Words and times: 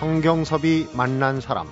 성경섭이 0.00 0.88
만난 0.94 1.42
사람 1.42 1.66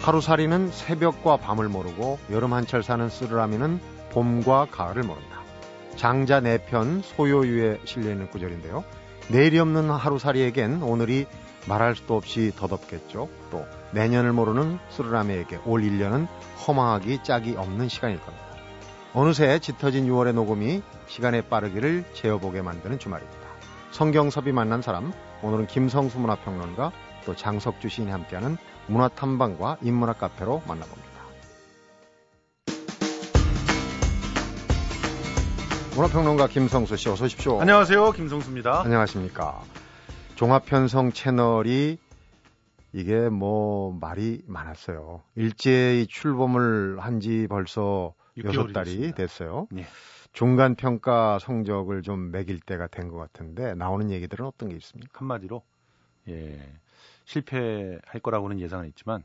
하루살이는 0.00 0.70
새벽과 0.70 1.36
밤을 1.36 1.68
모르고 1.68 2.18
여름 2.30 2.54
한철 2.54 2.82
사는 2.82 3.10
쓰르라미는 3.10 3.78
봄과 4.08 4.68
가을을 4.70 5.02
모른다. 5.02 5.42
장자 5.96 6.40
내편 6.40 7.02
소요유에 7.02 7.80
실려있는 7.84 8.30
구절인데요. 8.30 8.84
내일이 9.28 9.58
없는 9.58 9.90
하루살이에겐 9.90 10.82
오늘이 10.82 11.26
말할 11.68 11.94
수도 11.94 12.16
없이 12.16 12.52
더덥겠죠. 12.56 13.28
또 13.50 13.66
내년을 13.90 14.32
모르는 14.32 14.78
쓰르라미에게 14.88 15.58
올 15.66 15.82
1년은 15.82 16.26
허망하기 16.66 17.22
짝이 17.22 17.54
없는 17.54 17.90
시간일 17.90 18.18
겁니다. 18.20 18.45
어느새 19.16 19.58
짙어진 19.60 20.06
6월의 20.06 20.34
녹음이 20.34 20.82
시간의 21.06 21.48
빠르기를 21.48 22.04
재어보게 22.12 22.60
만드는 22.60 22.98
주말입니다. 22.98 23.40
성경섭이 23.90 24.52
만난 24.52 24.82
사람, 24.82 25.10
오늘은 25.42 25.68
김성수 25.68 26.18
문화평론가 26.18 26.92
또 27.24 27.34
장석주 27.34 27.88
시인이 27.88 28.10
함께하는 28.10 28.58
문화탐방과 28.88 29.78
인문학 29.80 30.18
카페로 30.18 30.64
만나봅니다. 30.68 31.06
문화평론가 35.94 36.48
김성수 36.48 36.98
씨 36.98 37.08
어서 37.08 37.24
오십시오. 37.24 37.58
안녕하세요. 37.58 38.12
김성수입니다. 38.12 38.82
안녕하십니까. 38.82 39.62
종합편성 40.34 41.12
채널이 41.12 41.96
이게 42.92 43.30
뭐 43.30 43.96
말이 43.98 44.42
많았어요. 44.46 45.22
일제히 45.36 46.06
출범을 46.06 46.98
한 47.00 47.20
지 47.20 47.46
벌써 47.48 48.12
여섯 48.44 48.72
달이 48.72 49.12
됐어요. 49.12 49.66
네. 49.70 49.84
중간 50.32 50.74
평가 50.74 51.38
성적을 51.38 52.02
좀 52.02 52.30
매길 52.30 52.60
때가 52.60 52.86
된 52.88 53.08
것 53.08 53.16
같은데 53.16 53.74
나오는 53.74 54.10
얘기들은 54.10 54.44
어떤 54.44 54.68
게 54.68 54.76
있습니까? 54.76 55.20
한마디로 55.20 55.62
예 56.28 56.60
실패할 57.24 58.20
거라고는 58.22 58.60
예상은 58.60 58.86
했지만 58.86 59.24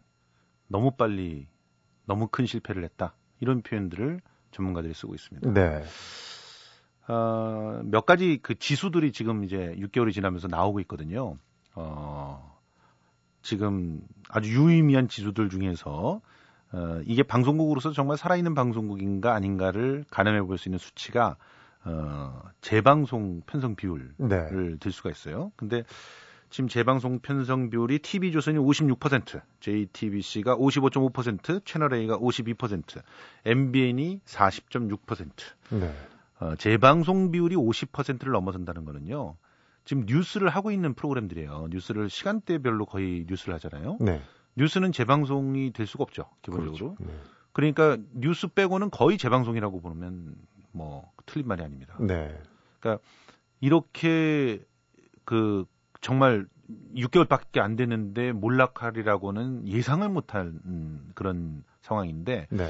너무 0.67 0.91
빨리 0.91 1.47
너무 2.05 2.27
큰 2.27 2.45
실패를 2.45 2.83
했다 2.83 3.15
이런 3.39 3.61
표현들을 3.61 4.21
전문가들이 4.51 4.93
쓰고 4.93 5.13
있습니다. 5.15 5.51
네. 5.53 5.83
어, 7.07 7.81
몇 7.83 8.05
가지 8.05 8.39
그 8.41 8.57
지수들이 8.57 9.11
지금 9.11 9.43
이제 9.43 9.75
6개월이 9.79 10.13
지나면서 10.13 10.47
나오고 10.47 10.79
있거든요. 10.81 11.37
어, 11.75 12.57
지금 13.41 14.01
아주 14.29 14.49
유의미한 14.51 15.07
지수들 15.07 15.49
중에서 15.49 16.21
어, 16.73 17.01
이게 17.05 17.23
방송국으로서 17.23 17.91
정말 17.91 18.17
살아있는 18.17 18.55
방송국인가 18.55 19.33
아닌가를 19.33 20.05
가늠해 20.09 20.41
볼 20.43 20.57
수 20.57 20.69
있는 20.69 20.77
수치가 20.79 21.35
어, 21.83 22.41
재방송 22.61 23.41
편성 23.45 23.75
비율을 23.75 24.13
네. 24.17 24.77
들 24.79 24.91
수가 24.91 25.09
있어요. 25.09 25.51
근데 25.55 25.83
지금 26.49 26.67
재방송 26.67 27.19
편성 27.19 27.69
비율이 27.69 27.99
TV조선이 27.99 28.59
56%, 28.59 29.41
JTBC가 29.61 30.55
55.5%, 30.57 31.65
채널A가 31.65 32.17
52%, 32.17 33.01
MBN이 33.45 34.19
40.6%. 34.25 35.29
네. 35.71 35.93
어, 36.39 36.55
재방송 36.57 37.31
비율이 37.31 37.55
50%를 37.55 38.31
넘어선다는 38.33 38.85
거는요. 38.85 39.35
지금 39.85 40.03
뉴스를 40.05 40.49
하고 40.49 40.71
있는 40.71 40.93
프로그램들이에요. 40.93 41.67
뉴스를 41.71 42.09
시간대별로 42.09 42.85
거의 42.85 43.25
뉴스를 43.27 43.53
하잖아요. 43.55 43.97
네. 43.99 44.21
뉴스는 44.55 44.91
재방송이 44.91 45.71
될 45.73 45.87
수가 45.87 46.03
없죠. 46.03 46.29
기본적으로. 46.41 46.95
그렇죠. 46.95 46.95
네. 46.99 47.13
그러니까 47.53 47.97
뉴스 48.13 48.47
빼고는 48.47 48.89
거의 48.91 49.17
재방송이라고 49.17 49.81
보면 49.81 50.35
뭐 50.71 51.11
틀린 51.25 51.47
말이 51.47 51.63
아닙니다. 51.63 51.95
네. 51.99 52.37
그러니까 52.79 53.03
이렇게 53.59 54.63
그 55.25 55.65
정말 56.01 56.47
6개월밖에 56.95 57.59
안 57.59 57.75
되는데 57.75 58.31
몰락하리라고는 58.31 59.67
예상을 59.67 60.07
못한 60.09 61.11
그런 61.15 61.63
상황인데 61.81 62.47
네. 62.49 62.69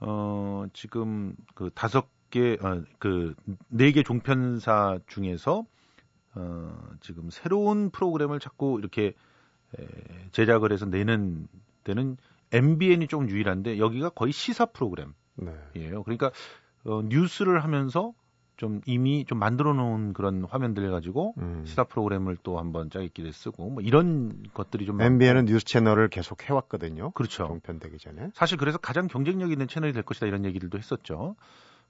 어 0.00 0.66
지금 0.72 1.34
그 1.54 1.70
다섯 1.74 2.08
개, 2.30 2.58
어, 2.60 2.82
그, 2.98 3.34
네 3.68 3.92
개 3.92 4.02
종편사 4.02 4.98
중에서, 5.06 5.64
어, 6.34 6.78
지금 7.00 7.30
새로운 7.30 7.90
프로그램을 7.90 8.38
자꾸 8.38 8.78
이렇게 8.78 9.06
에, 9.06 9.12
제작을 10.32 10.72
해서 10.72 10.86
내는 10.86 11.48
데는 11.84 12.16
MBN이 12.52 13.08
좀 13.08 13.28
유일한데 13.28 13.78
여기가 13.78 14.10
거의 14.10 14.32
시사 14.32 14.66
프로그램이에요. 14.66 15.14
네. 15.74 15.90
그러니까 16.04 16.30
어, 16.84 17.02
뉴스를 17.02 17.62
하면서 17.62 18.14
좀 18.56 18.80
이미 18.86 19.24
좀 19.24 19.38
만들어 19.38 19.72
놓은 19.72 20.12
그런 20.12 20.44
화면들 20.44 20.90
가지고 20.90 21.34
음. 21.38 21.62
시사 21.64 21.84
프로그램을 21.84 22.36
또 22.42 22.58
한번 22.58 22.90
짜깁기를 22.90 23.32
쓰고 23.32 23.70
뭐 23.70 23.82
이런 23.82 24.42
것들이 24.52 24.84
좀 24.84 25.00
MBN은 25.00 25.44
뉴스 25.44 25.64
채널을 25.64 26.08
계속 26.08 26.42
해왔거든요. 26.42 27.12
그렇죠. 27.12 27.46
종편되기 27.46 27.98
전에. 27.98 28.30
사실 28.34 28.58
그래서 28.58 28.76
가장 28.76 29.06
경쟁력 29.06 29.52
있는 29.52 29.68
채널이 29.68 29.92
될 29.92 30.02
것이다 30.02 30.26
이런 30.26 30.44
얘기들도 30.44 30.76
했었죠. 30.76 31.36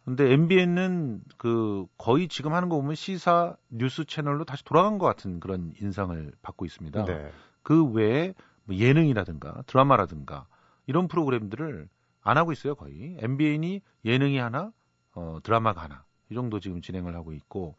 근데 0.04 0.30
MBN은 0.32 1.22
그 1.38 1.86
거의 1.96 2.28
지금 2.28 2.52
하는 2.52 2.68
거 2.68 2.76
보면 2.76 2.94
시사 2.94 3.56
뉴스 3.70 4.04
채널로 4.04 4.44
다시 4.44 4.62
돌아간 4.64 4.98
것 4.98 5.06
같은 5.06 5.40
그런 5.40 5.72
인상을 5.80 6.32
받고 6.42 6.66
있습니다. 6.66 7.04
네. 7.06 7.30
그 7.68 7.84
외에 7.84 8.32
뭐 8.64 8.74
예능이라든가 8.76 9.62
드라마라든가 9.66 10.46
이런 10.86 11.06
프로그램들을 11.06 11.86
안 12.22 12.38
하고 12.38 12.50
있어요 12.50 12.74
거의. 12.74 13.18
MBN이 13.20 13.82
예능이 14.06 14.38
하나, 14.38 14.72
어, 15.14 15.38
드라마가 15.42 15.82
하나 15.82 16.02
이 16.30 16.34
정도 16.34 16.60
지금 16.60 16.80
진행을 16.80 17.14
하고 17.14 17.34
있고 17.34 17.76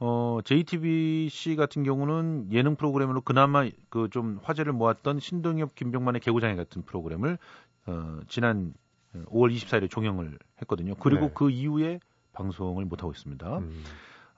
어, 0.00 0.40
JTBC 0.44 1.54
같은 1.54 1.84
경우는 1.84 2.48
예능 2.50 2.74
프로그램으로 2.74 3.20
그나마 3.20 3.68
그 3.88 4.08
좀 4.10 4.40
화제를 4.42 4.72
모았던 4.72 5.20
신동엽, 5.20 5.76
김병만의 5.76 6.22
개구장이 6.22 6.56
같은 6.56 6.82
프로그램을 6.82 7.38
어, 7.86 8.20
지난 8.26 8.74
5월 9.14 9.54
24일에 9.54 9.88
종영을 9.88 10.40
했거든요. 10.62 10.96
그리고 10.96 11.26
네. 11.26 11.32
그 11.36 11.50
이후에 11.50 12.00
방송을 12.32 12.84
못 12.84 12.98
하고 13.04 13.12
있습니다. 13.12 13.58
음. 13.58 13.84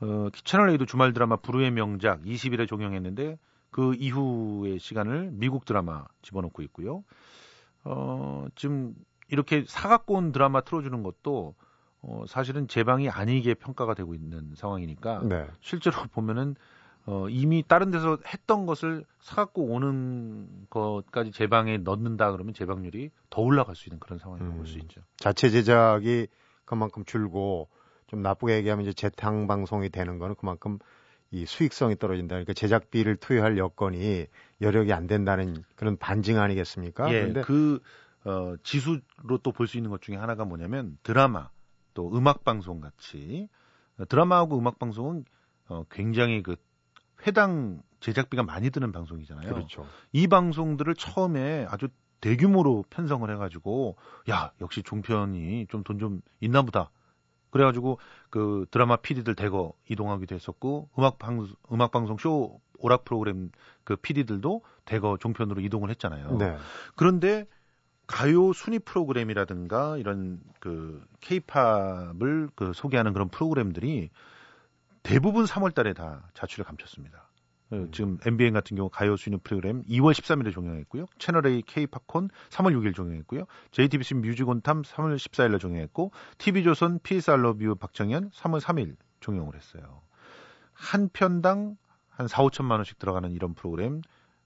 어, 0.02 0.28
채널 0.44 0.68
A도 0.68 0.84
주말 0.84 1.14
드라마 1.14 1.36
불후의 1.36 1.70
명작 1.70 2.20
20일에 2.24 2.68
종영했는데 2.68 3.38
그 3.72 3.94
이후의 3.94 4.78
시간을 4.78 5.30
미국 5.32 5.64
드라마 5.64 6.04
집어넣고 6.20 6.62
있고요. 6.62 7.02
어, 7.84 8.46
지금 8.54 8.94
이렇게 9.28 9.64
사갖고 9.66 10.14
온 10.14 10.30
드라마 10.30 10.60
틀어주는 10.60 11.02
것도 11.02 11.56
어, 12.02 12.24
사실은 12.28 12.68
제방이 12.68 13.08
아니게 13.08 13.54
평가가 13.54 13.94
되고 13.94 14.14
있는 14.14 14.52
상황이니까 14.54 15.22
네. 15.24 15.46
실제로 15.60 15.96
보면은 16.12 16.54
어, 17.06 17.28
이미 17.30 17.64
다른 17.66 17.90
데서 17.90 18.18
했던 18.26 18.66
것을 18.66 19.04
사갖고 19.20 19.64
오는 19.64 20.48
것까지 20.68 21.32
제방에 21.32 21.78
넣는다 21.78 22.30
그러면 22.30 22.54
제방률이 22.54 23.10
더 23.30 23.42
올라갈 23.42 23.74
수 23.74 23.88
있는 23.88 23.98
그런 23.98 24.18
상황이라고 24.18 24.52
음, 24.52 24.56
볼수 24.58 24.78
있죠. 24.80 25.00
자체 25.16 25.48
제작이 25.48 26.28
그만큼 26.64 27.04
줄고 27.04 27.68
좀 28.06 28.20
나쁘게 28.20 28.54
얘기하면 28.56 28.84
이제 28.84 28.92
재탕 28.92 29.46
방송이 29.46 29.88
되는 29.88 30.18
거는 30.18 30.36
그만큼 30.36 30.78
이 31.32 31.46
수익성이 31.46 31.96
떨어진다. 31.96 32.34
그러니까 32.34 32.52
제작비를 32.52 33.16
투여할 33.16 33.58
여건이 33.58 34.26
여력이 34.60 34.92
안 34.92 35.06
된다는 35.06 35.64
그런 35.76 35.96
반증 35.96 36.38
아니겠습니까? 36.38 37.12
예, 37.12 37.20
그런데 37.20 37.42
그 37.42 37.80
어, 38.24 38.54
지수로 38.62 39.38
또 39.42 39.50
볼 39.52 39.66
수 39.66 39.78
있는 39.78 39.90
것 39.90 40.00
중에 40.02 40.16
하나가 40.16 40.44
뭐냐면 40.44 40.98
드라마 41.02 41.48
또 41.94 42.10
음악 42.16 42.44
방송 42.44 42.80
같이 42.80 43.48
드라마하고 44.08 44.58
음악 44.58 44.78
방송은 44.78 45.24
어, 45.68 45.84
굉장히 45.90 46.42
그 46.42 46.56
회당 47.26 47.82
제작비가 48.00 48.42
많이 48.42 48.70
드는 48.70 48.92
방송이잖아요. 48.92 49.48
그렇죠. 49.54 49.86
이 50.12 50.26
방송들을 50.26 50.94
처음에 50.96 51.66
아주 51.70 51.88
대규모로 52.20 52.84
편성을 52.90 53.28
해가지고 53.32 53.96
야 54.30 54.52
역시 54.60 54.82
종편이 54.82 55.66
좀 55.68 55.82
돈좀 55.82 55.98
좀 55.98 56.20
있나 56.40 56.62
보다. 56.62 56.90
그래가지고 57.52 57.98
그 58.30 58.66
드라마 58.70 58.96
PD들 58.96 59.36
대거 59.36 59.74
이동하기도 59.88 60.34
했었고 60.34 60.88
음악 60.98 61.18
방 61.18 61.46
음악 61.70 61.92
방송 61.92 62.18
쇼 62.18 62.60
오락 62.78 63.04
프로그램 63.04 63.50
그 63.84 63.94
PD들도 63.94 64.62
대거 64.84 65.18
종편으로 65.18 65.60
이동을 65.60 65.90
했잖아요. 65.90 66.36
네. 66.38 66.56
그런데 66.96 67.46
가요 68.08 68.52
순위 68.52 68.78
프로그램이라든가 68.80 69.96
이런 69.98 70.40
그 70.58 71.04
케이팝을 71.20 72.50
그 72.56 72.72
소개하는 72.74 73.12
그런 73.12 73.28
프로그램들이 73.28 74.10
대부분 75.02 75.44
3월 75.44 75.74
달에 75.74 75.92
다 75.92 76.28
자취를 76.34 76.64
감췄습니다. 76.64 77.28
어, 77.72 77.76
음. 77.76 77.90
지금 77.90 78.18
MBN 78.24 78.52
같은 78.52 78.76
경우 78.76 78.90
가요 78.90 79.16
순위 79.16 79.38
프로그램 79.42 79.82
2월 79.84 80.12
13일에 80.12 80.52
종영했고요. 80.52 81.06
채널A 81.18 81.62
K-팝콘 81.62 82.28
3월 82.50 82.76
6일 82.76 82.94
종영했고요. 82.94 83.46
JTBC 83.70 84.14
뮤직온탐 84.16 84.82
3월 84.82 85.16
14일에 85.16 85.58
종영했고 85.58 86.12
TV조선 86.38 87.00
PS 87.02 87.30
알러뷰 87.30 87.74
박정현 87.76 88.30
3월 88.30 88.60
3일 88.60 88.96
종영을 89.20 89.56
했어요. 89.56 90.02
한 90.72 91.08
편당 91.12 91.76
한 92.10 92.28
4, 92.28 92.42
5천만 92.44 92.72
원씩 92.72 92.98
들어가는 92.98 93.30
이런 93.32 93.54
프로그램 93.54 94.02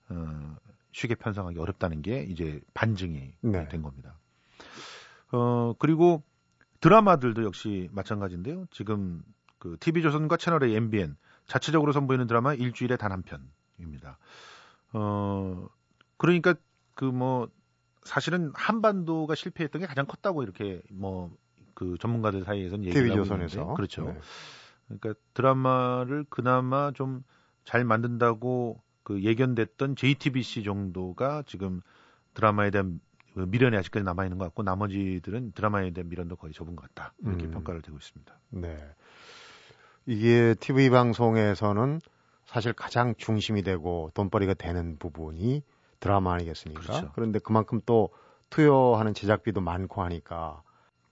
어, 0.09 0.57
쉽게 0.93 1.17
편성하기 1.17 1.59
어렵다는 1.59 2.03
게 2.03 2.23
이제 2.23 2.61
반증이 2.75 3.35
네. 3.41 3.69
된 3.69 3.83
겁니다. 3.83 4.19
어, 5.33 5.75
그리고 5.81 6.23
드라마들도 6.81 7.43
역시 7.43 7.89
마찬가지인데요. 7.91 8.67
지금 8.71 9.23
그 9.59 9.77
TV조선과 9.81 10.37
채널A 10.37 10.77
MBN 10.77 11.17
자체적으로 11.47 11.93
선보이는 11.93 12.27
드라마 12.27 12.55
일주일에 12.55 12.97
단 12.97 13.13
한 13.13 13.23
편입니다. 13.23 14.19
어 14.93 15.69
그러니까 16.17 16.55
그 16.95 17.05
뭐 17.07 17.49
사실은 18.05 18.53
한반도가 18.55 19.35
실패했던 19.35 19.81
게 19.81 19.87
가장 19.87 20.07
컸다고 20.07 20.43
이렇게 20.43 20.83
뭐 20.91 21.31
그 21.75 21.97
전문가들 22.01 22.43
사이에서는 22.45 22.87
하고 22.89 23.35
있는데 23.35 23.75
그렇죠. 23.75 24.05
네. 24.07 24.19
그러니까 24.89 25.15
드라마를 25.35 26.25
그나마 26.31 26.91
좀 26.93 27.23
잘 27.67 27.85
만든다고 27.85 28.81
그 29.03 29.23
예견됐던 29.25 29.97
JTBC 29.97 30.63
정도가 30.63 31.43
지금 31.47 31.81
드라마에 32.35 32.71
대한 32.71 33.01
그 33.35 33.41
미련이 33.41 33.77
아직까지 33.77 34.05
남아 34.05 34.25
있는 34.25 34.39
것 34.39 34.45
같고 34.45 34.63
나머지들은 34.63 35.51
드라마에 35.53 35.91
대한 35.91 36.09
미련도 36.09 36.37
거의 36.37 36.55
접은 36.55 36.77
것 36.77 36.83
같다 36.95 37.13
이렇게 37.25 37.47
음. 37.47 37.51
평가를 37.51 37.83
되고 37.83 37.97
있습니다. 37.99 38.41
네. 38.51 38.79
이게 40.07 40.55
TV 40.55 40.91
방송에서는 40.91 42.01
사실 42.47 42.73
가장 42.73 43.15
중심이 43.17 43.63
되고 43.63 44.11
돈벌이가 44.15 44.55
되는 44.55 44.97
부분이 44.99 45.63
드라마 45.99 46.35
아니겠습니까? 46.35 46.81
그렇죠. 46.81 47.11
그런데 47.15 47.39
그만큼 47.41 47.81
또 47.85 48.11
투여하는 48.51 49.15
제작비도 49.15 49.61
많고 49.61 50.03
하니까 50.03 50.63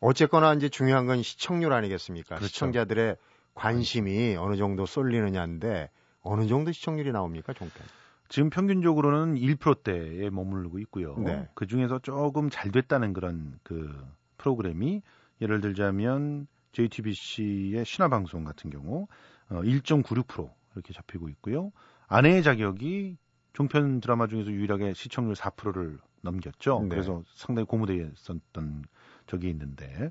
어쨌거나 0.01 0.55
이제 0.55 0.69
중요한 0.69 1.07
건 1.07 1.23
시청률 1.23 1.73
아니겠습니까? 1.73 2.37
그렇죠. 2.37 2.47
시청자들의 2.47 3.17
관심이 3.55 4.37
어느 4.37 4.57
정도 4.57 4.87
쏠리느냐인데 4.87 5.91
어느 6.23 6.47
정도 6.47 6.73
시청률이 6.73 7.13
나옵니까, 7.13 7.53
종편? 7.53 7.87
지금 8.29 8.51
평균적으로는 8.51 9.35
1%대에 9.37 10.31
머무르고 10.31 10.79
있고요. 10.81 11.17
네. 11.19 11.49
그 11.55 11.67
중에서 11.67 11.99
조금 11.99 12.49
잘 12.51 12.71
됐다는 12.71 13.13
그런 13.13 13.59
그 13.63 13.95
프로그램이 14.39 15.03
예를 15.41 15.61
들자면 15.61 16.47
JTBC의 16.75 17.85
신화 17.85 18.09
방송 18.09 18.45
같은 18.45 18.71
경우 18.71 19.07
어, 19.49 19.61
1.96% 19.63 20.51
이렇게 20.75 20.93
잡히고 20.93 21.29
있고요. 21.31 21.73
아내의 22.07 22.43
자격이 22.43 23.17
종편 23.53 24.01
드라마 24.01 24.27
중에서 24.27 24.51
유일하게 24.51 24.93
시청률 24.95 25.35
4%를 25.35 25.99
넘겼죠. 26.21 26.81
네. 26.83 26.89
그래서 26.89 27.23
상당히 27.35 27.67
고무되어 27.67 28.09
있었던 28.15 28.85
적이 29.27 29.51
있는데 29.51 30.11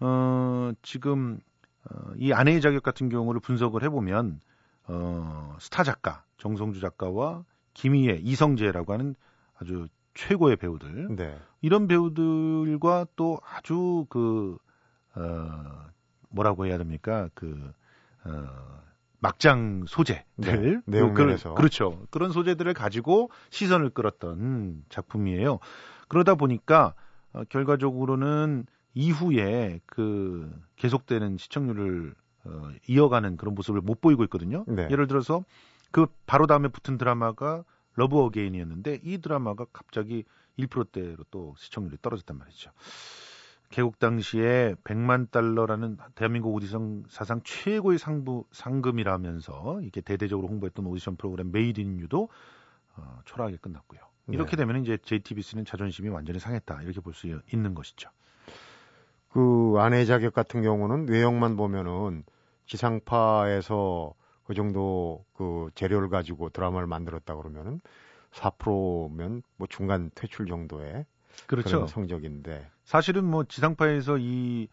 어, 0.00 0.72
지금 0.82 1.40
어, 1.90 2.12
이 2.16 2.32
아내의 2.32 2.60
자격 2.60 2.82
같은 2.82 3.08
경우를 3.08 3.40
분석을 3.40 3.82
해보면 3.84 4.40
어, 4.86 5.56
스타 5.60 5.84
작가 5.84 6.24
정성주 6.38 6.80
작가와 6.80 7.44
김희애, 7.74 8.20
이성재라고 8.22 8.92
하는 8.92 9.14
아주 9.56 9.88
최고의 10.14 10.56
배우들 10.56 11.16
네. 11.16 11.36
이런 11.60 11.88
배우들과 11.88 13.06
또 13.16 13.38
아주 13.44 14.06
그 14.08 14.56
어, 15.16 15.86
뭐라고 16.30 16.66
해야 16.66 16.78
됩니까 16.78 17.28
그 17.34 17.72
어, 18.24 18.82
막장 19.20 19.84
소재들 19.86 20.24
네, 20.36 20.80
내용면에서 20.84 21.50
그, 21.50 21.54
그렇죠 21.54 22.06
그런 22.10 22.32
소재들을 22.32 22.74
가지고 22.74 23.30
시선을 23.50 23.90
끌었던 23.90 24.84
작품이에요. 24.88 25.60
그러다 26.08 26.34
보니까 26.34 26.94
어, 27.32 27.44
결과적으로는 27.48 28.66
이후에 28.94 29.80
그 29.86 30.50
계속되는 30.76 31.38
시청률을 31.38 32.14
어, 32.44 32.70
이어가는 32.86 33.36
그런 33.36 33.54
모습을 33.54 33.80
못 33.80 34.00
보이고 34.00 34.22
있거든요. 34.24 34.64
네. 34.68 34.88
예를 34.90 35.06
들어서 35.06 35.44
그 35.90 36.06
바로 36.26 36.46
다음에 36.46 36.68
붙은 36.68 36.98
드라마가 36.98 37.64
러브 37.94 38.18
어게인이었는데 38.20 39.00
이 39.04 39.18
드라마가 39.18 39.66
갑자기 39.72 40.24
1%대로 40.58 41.24
또 41.30 41.54
시청률이 41.56 41.98
떨어졌단 42.02 42.36
말이죠. 42.36 42.70
개국 43.74 43.98
당시에 43.98 44.76
100만 44.84 45.32
달러라는 45.32 45.98
대한민국 46.14 46.54
오디션 46.54 47.02
사상 47.08 47.40
최고의 47.42 47.98
상부 47.98 48.44
상금이라면서 48.52 49.80
이렇게 49.80 50.00
대대적으로 50.00 50.46
홍보했던 50.46 50.86
오디션 50.86 51.16
프로그램 51.16 51.50
메이드 51.50 51.80
인 51.80 51.98
유도 51.98 52.28
어, 52.96 53.18
초라하게 53.24 53.56
끝났고요. 53.56 53.98
이렇게 54.28 54.52
네. 54.52 54.58
되면 54.58 54.80
이제 54.80 54.96
JTBC는 54.96 55.64
자존심이 55.64 56.08
완전히 56.08 56.38
상했다 56.38 56.82
이렇게 56.82 57.00
볼 57.00 57.14
수 57.14 57.26
있는 57.52 57.74
것이죠. 57.74 58.10
그 59.30 59.74
아내 59.78 60.04
자격 60.04 60.34
같은 60.34 60.62
경우는 60.62 61.08
외형만 61.08 61.56
보면은 61.56 62.22
지상파에서 62.66 64.14
그 64.44 64.54
정도 64.54 65.24
그 65.32 65.70
재료를 65.74 66.10
가지고 66.10 66.48
드라마를 66.50 66.86
만들었다 66.86 67.34
그러면은 67.34 67.80
4%면 68.30 69.42
뭐 69.56 69.66
중간 69.66 70.12
퇴출 70.14 70.46
정도의 70.46 71.06
그렇죠. 71.46 71.86
성적인데 71.86 72.70
사실은 72.84 73.24
뭐 73.24 73.44
지상파에서 73.44 74.18
이 74.18 74.68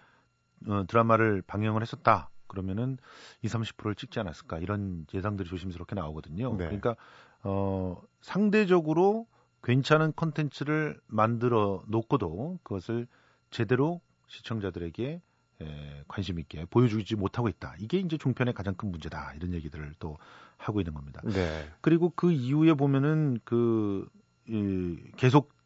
어, 0.67 0.83
드라마를 0.87 1.41
방영을 1.41 1.81
했었다 1.81 2.29
그러면은 2.47 2.97
2, 3.41 3.47
30%를 3.47 3.95
찍지 3.95 4.19
않았을까 4.19 4.59
이런 4.59 5.05
예상들이 5.13 5.47
조심스럽게 5.49 5.95
나오거든요. 5.95 6.51
네. 6.57 6.65
그러니까 6.65 6.95
어 7.43 8.01
상대적으로 8.21 9.25
괜찮은 9.63 10.13
컨텐츠를 10.15 10.99
만들어 11.07 11.83
놓고도 11.87 12.59
그것을 12.63 13.07
제대로 13.51 14.01
시청자들에게 14.27 15.21
에, 15.61 16.03
관심 16.07 16.39
있게 16.39 16.65
보여주지 16.65 17.15
못하고 17.15 17.47
있다. 17.47 17.75
이게 17.79 17.99
이제 17.99 18.17
종편의 18.17 18.53
가장 18.53 18.75
큰 18.75 18.91
문제다. 18.91 19.33
이런 19.35 19.53
얘기들을 19.53 19.93
또 19.99 20.17
하고 20.57 20.81
있는 20.81 20.93
겁니다. 20.93 21.21
네. 21.23 21.67
그리고 21.81 22.11
그 22.15 22.31
이후에 22.31 22.73
보면은 22.73 23.39
그 23.43 24.07
이, 24.47 24.97
계속 25.17 25.51
어, 25.51 25.60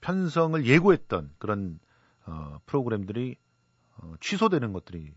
편성을 0.00 0.64
예고했던 0.66 1.30
그런 1.38 1.78
어, 2.26 2.58
프로그램들이 2.66 3.36
어, 3.96 4.14
취소되는 4.20 4.72
것들이 4.72 5.12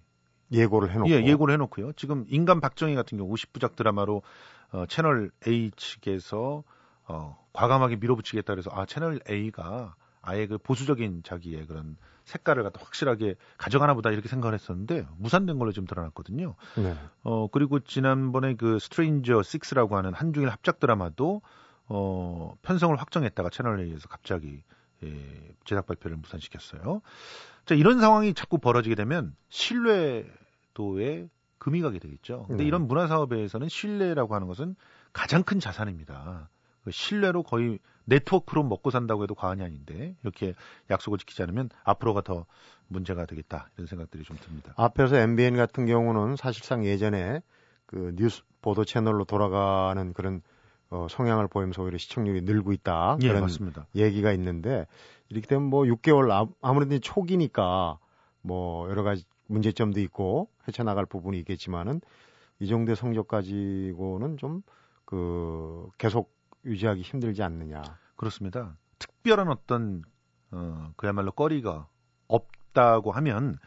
예고를 0.51 0.91
해놓고 0.91 1.09
예, 1.09 1.25
예고를 1.25 1.53
해놓고요. 1.53 1.93
지금 1.93 2.25
인간 2.29 2.59
박정희 2.59 2.95
같은 2.95 3.17
경우 3.17 3.33
50부작 3.33 3.75
드라마로 3.75 4.21
어, 4.71 4.85
채널 4.87 5.31
A 5.47 5.71
측에서 5.75 6.63
어, 7.05 7.37
과감하게 7.53 7.97
밀어붙이겠다 7.97 8.53
그래서 8.53 8.69
아 8.73 8.85
채널 8.85 9.19
A가 9.29 9.95
아예 10.21 10.47
그 10.47 10.57
보수적인 10.57 11.23
자기의 11.23 11.67
그런 11.67 11.97
색깔을 12.23 12.63
갖다 12.63 12.79
확실하게 12.81 13.35
가져가나 13.57 13.93
보다 13.93 14.09
이렇게 14.09 14.29
생각을 14.29 14.53
했었는데 14.53 15.05
무산된 15.17 15.59
걸로 15.59 15.71
지금 15.71 15.85
드러났거든요. 15.85 16.55
네. 16.77 16.95
어 17.23 17.47
그리고 17.47 17.81
지난번에 17.81 18.55
그 18.55 18.79
스트레인저 18.79 19.39
6라고 19.39 19.91
하는 19.91 20.13
한중일 20.13 20.49
합작 20.49 20.79
드라마도 20.79 21.41
어 21.87 22.55
편성을 22.61 22.95
확정했다가 22.95 23.49
채널 23.49 23.79
A에서 23.79 24.07
갑자기 24.07 24.63
예, 25.03 25.55
제작 25.65 25.85
발표를 25.85 26.17
무산시켰어요. 26.17 27.01
자, 27.65 27.75
이런 27.75 27.99
상황이 27.99 28.33
자꾸 28.33 28.57
벌어지게 28.57 28.95
되면 28.95 29.35
신뢰도에 29.49 31.29
금이 31.57 31.81
가게 31.81 31.99
되겠죠. 31.99 32.45
근데 32.47 32.63
네. 32.63 32.67
이런 32.67 32.87
문화 32.87 33.07
사업에서는 33.07 33.69
신뢰라고 33.69 34.35
하는 34.35 34.47
것은 34.47 34.75
가장 35.13 35.43
큰 35.43 35.59
자산입니다. 35.59 36.49
그 36.83 36.91
신뢰로 36.91 37.43
거의 37.43 37.79
네트워크로 38.05 38.63
먹고 38.63 38.91
산다고 38.91 39.23
해도 39.23 39.33
과언이 39.33 39.63
아닌데 39.63 40.15
이렇게 40.23 40.53
약속을 40.89 41.19
지키지 41.19 41.41
않으면 41.43 41.69
앞으로가 41.85 42.21
더 42.21 42.45
문제가 42.87 43.25
되겠다 43.25 43.69
이런 43.77 43.87
생각들이 43.87 44.23
좀 44.23 44.35
듭니다. 44.41 44.73
앞에서 44.75 45.15
MBN 45.15 45.55
같은 45.55 45.85
경우는 45.85 46.35
사실상 46.35 46.85
예전에 46.85 47.41
그 47.85 48.13
뉴스 48.17 48.41
보도 48.61 48.83
채널로 48.83 49.23
돌아가는 49.23 50.13
그런 50.13 50.41
어, 50.93 51.07
성향을 51.09 51.47
보이면서 51.47 51.81
오히려 51.83 51.97
시청률이 51.97 52.41
늘고 52.41 52.71
있다 52.73 53.17
예, 53.21 53.27
그런 53.27 53.41
맞습니다. 53.41 53.87
얘기가 53.95 54.31
있는데 54.33 54.85
이렇게 55.29 55.47
되면 55.47 55.63
뭐 55.63 55.83
6개월 55.83 56.31
아, 56.31 56.45
아무래도 56.61 56.97
초기니까 56.99 57.97
뭐 58.41 58.89
여러 58.89 59.03
가지 59.03 59.23
문제점도 59.47 59.99
있고 60.01 60.49
헤쳐나갈 60.67 61.05
부분이 61.05 61.37
있겠지만은 61.39 62.01
이 62.59 62.67
정도의 62.67 62.95
성적 62.95 63.27
가지고는 63.27 64.37
좀 64.37 64.61
그 65.13 65.89
계속 65.99 66.33
유지하기 66.65 67.01
힘들지 67.01 67.43
않느냐. 67.43 67.83
그렇습니다. 68.15 68.77
특별한 68.97 69.47
어떤 69.49 70.03
어, 70.49 70.91
그야말로 70.95 71.31
거리가 71.31 71.87
없다고 72.27 73.11
하면 73.11 73.57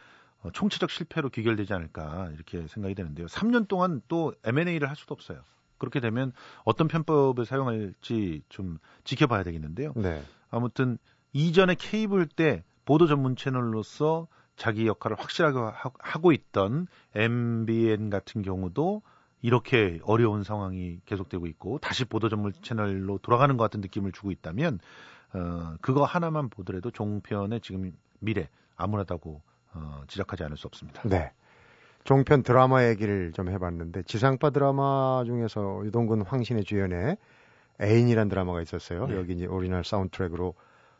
어, 0.42 0.50
총체적 0.50 0.90
실패로 0.90 1.30
귀결되지 1.30 1.72
않을까 1.72 2.30
이렇게 2.34 2.66
생각이 2.66 2.96
되는데요. 2.96 3.26
3년 3.26 3.68
동안 3.68 4.02
또 4.08 4.34
M&A를 4.44 4.88
할 4.88 4.96
수도 4.96 5.14
없어요. 5.14 5.42
그렇게 5.78 6.00
되면 6.00 6.32
어떤 6.64 6.88
편법을 6.88 7.44
사용할지 7.44 8.42
좀 8.48 8.78
지켜봐야 9.04 9.42
되겠는데요. 9.42 9.92
네. 9.96 10.22
아무튼 10.50 10.98
이전에 11.32 11.74
케이블 11.78 12.26
때 12.26 12.64
보도 12.84 13.06
전문 13.06 13.36
채널로서 13.36 14.28
자기 14.56 14.86
역할을 14.86 15.18
확실하게 15.18 15.58
하고 15.98 16.32
있던 16.32 16.86
MBN 17.14 18.10
같은 18.10 18.42
경우도 18.42 19.02
이렇게 19.42 20.00
어려운 20.04 20.42
상황이 20.42 20.98
계속되고 21.04 21.46
있고 21.48 21.78
다시 21.78 22.04
보도 22.04 22.28
전문 22.28 22.52
채널로 22.62 23.18
돌아가는 23.18 23.56
것 23.56 23.64
같은 23.64 23.80
느낌을 23.80 24.12
주고 24.12 24.30
있다면 24.30 24.80
어, 25.34 25.76
그거 25.82 26.04
하나만 26.04 26.48
보더라도 26.48 26.90
종편의 26.90 27.60
지금 27.60 27.92
미래 28.18 28.48
암울하다고 28.76 29.42
어, 29.74 30.02
지적하지 30.08 30.44
않을 30.44 30.56
수 30.56 30.66
없습니다. 30.66 31.02
네. 31.02 31.32
종편 32.06 32.44
드라마 32.44 32.86
얘기를 32.86 33.32
좀 33.32 33.50
해봤는데 33.50 34.04
지상파 34.04 34.50
드라마 34.50 35.24
중에서 35.26 35.82
유동근 35.84 36.22
황신혜 36.22 36.62
주연의 36.62 37.16
애인이란 37.82 38.28
드라마가 38.28 38.62
있었어요. 38.62 39.08
네. 39.08 39.16
여기 39.16 39.32
이제 39.32 39.46
오리지널 39.46 39.84
사운드트랙으로 39.84 40.54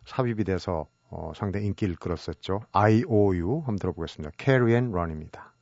삽입이 0.05 0.43
돼서 0.45 0.87
어, 1.09 1.33
상당히 1.37 1.67
인기를 1.67 1.95
끌었었죠. 1.95 2.63
IOU 2.73 3.59
한번 3.61 3.77
들어보겠습니다. 3.77 4.33
Carry 4.37 4.73
and 4.73 4.93
Run입니다. 4.93 5.53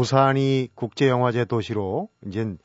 부산이 0.00 0.70
국제영화제 0.74 1.44
도시로 1.44 2.08
이제 2.26 2.56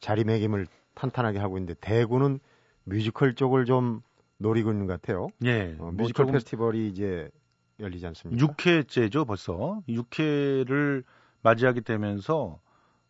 자리매김을 0.00 0.66
탄탄하게 0.94 1.38
하고 1.38 1.56
있는데 1.56 1.78
대구는 1.80 2.40
뮤지컬 2.82 3.36
쪽을 3.36 3.64
좀 3.64 4.02
노리고 4.38 4.72
있는 4.72 4.86
것 4.86 5.00
같아요. 5.00 5.28
예. 5.44 5.76
어, 5.78 5.92
뮤지컬 5.92 6.26
페스티벌이 6.26 6.88
이제 6.88 7.30
열리지 7.78 8.04
않습니까? 8.08 8.44
6회째죠, 8.44 9.24
벌써. 9.24 9.80
6회를 9.88 11.04
맞이하게 11.42 11.82
되면서 11.82 12.58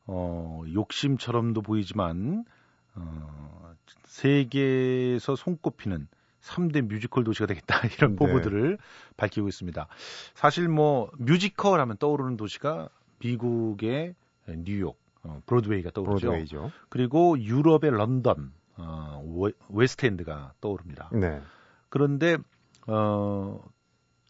어, 0.07 0.63
욕심처럼도 0.75 1.63
보이지만 1.63 2.45
어, 2.97 3.73
세계에서 4.05 5.37
손꼽히는 5.37 6.07
3대 6.43 6.83
뮤지컬 6.83 7.25
도시가 7.25 7.47
되겠다 7.47 7.81
이런 7.97 8.11
네. 8.11 8.17
포부들을 8.17 8.77
밝히고 9.17 9.49
있습니다. 9.49 9.87
사실 10.35 10.69
뭐 10.69 11.11
뮤지컬 11.17 11.81
하면 11.81 11.97
떠오르는 11.97 12.37
도시가 12.37 12.91
미국의 13.21 14.15
뉴욕, 14.49 14.99
어, 15.23 15.41
브로드웨이가 15.47 15.91
떠오르죠. 15.91 16.27
브로드웨이죠. 16.27 16.73
그리고 16.89 17.39
유럽의 17.39 17.91
런던, 17.93 18.53
어, 18.77 19.23
웨스트엔드가 19.69 20.55
떠오릅니다. 20.61 21.11
네. 21.13 21.41
그런데 21.89 22.37
어, 22.87 23.63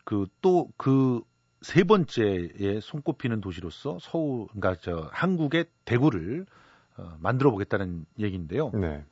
그 0.05 0.27
또 0.41 0.69
그 0.77 1.23
세 1.63 1.85
번째에 1.85 2.81
손꼽히는 2.81 3.41
도시로서 3.43 3.99
서울, 4.01 4.47
그러니까 4.49 4.77
저 4.81 5.11
한국의 5.13 5.67
대구를 5.85 6.47
어, 6.97 7.17
만들어 7.21 7.51
보겠다는 7.51 8.07
얘기인데요. 8.19 8.71
네. 8.71 9.05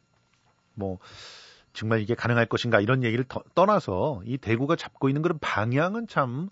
뭐 0.75 0.99
정말 1.75 2.00
이게 2.00 2.14
가능할 2.14 2.47
것인가 2.47 2.80
이런 2.80 3.04
얘기를 3.04 3.25
더, 3.28 3.42
떠나서 3.54 4.23
이 4.25 4.38
대구가 4.38 4.76
잡고 4.76 5.08
있는 5.08 5.20
그런 5.20 5.38
방향은 5.40 6.06
참 6.06 6.49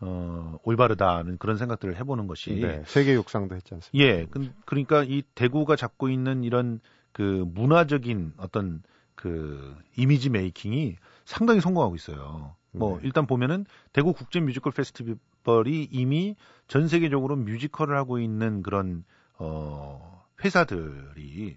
어, 0.00 0.58
올바르다는 0.62 1.38
그런 1.38 1.56
생각들을 1.56 1.96
해보는 1.96 2.26
것이 2.26 2.54
네, 2.60 2.82
세계 2.86 3.14
육상도 3.14 3.54
했지 3.56 3.74
않습니까? 3.74 4.06
예, 4.06 4.26
그, 4.26 4.50
그러니까 4.64 5.02
이 5.02 5.22
대구가 5.34 5.76
잡고 5.76 6.08
있는 6.08 6.44
이런 6.44 6.80
그 7.12 7.44
문화적인 7.48 8.34
어떤 8.36 8.82
그 9.14 9.76
이미지 9.96 10.30
메이킹이 10.30 10.96
상당히 11.24 11.60
성공하고 11.60 11.96
있어요. 11.96 12.54
뭐 12.70 12.98
네. 12.98 13.06
일단 13.06 13.26
보면은 13.26 13.66
대구 13.92 14.12
국제 14.12 14.40
뮤지컬 14.40 14.72
페스티벌이 14.72 15.88
이미 15.90 16.36
전 16.68 16.86
세계적으로 16.86 17.34
뮤지컬을 17.36 17.96
하고 17.96 18.20
있는 18.20 18.62
그런 18.62 19.04
어 19.38 20.24
회사들이 20.44 21.56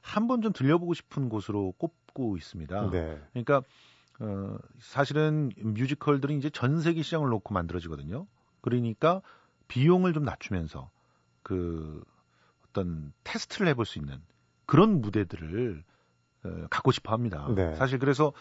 한번 0.00 0.40
좀 0.40 0.52
들려보고 0.52 0.94
싶은 0.94 1.28
곳으로 1.28 1.72
꼽고 1.72 2.36
있습니다. 2.36 2.90
네. 2.90 3.20
그러니까 3.32 3.62
어, 4.20 4.56
사실은 4.78 5.50
뮤지컬들이 5.58 6.36
이제 6.36 6.50
전 6.50 6.80
세계 6.80 7.02
시장을 7.02 7.28
놓고 7.28 7.54
만들어지거든요. 7.54 8.26
그러니까 8.60 9.22
비용을 9.68 10.12
좀 10.12 10.24
낮추면서 10.24 10.90
그 11.42 12.02
어떤 12.68 13.12
테스트를 13.24 13.68
해볼 13.68 13.84
수 13.84 13.98
있는 13.98 14.20
그런 14.66 15.00
무대들을 15.00 15.84
어, 16.44 16.66
갖고 16.70 16.92
싶어 16.92 17.12
합니다. 17.12 17.48
네. 17.54 17.74
사실 17.76 17.98
그래서 17.98 18.32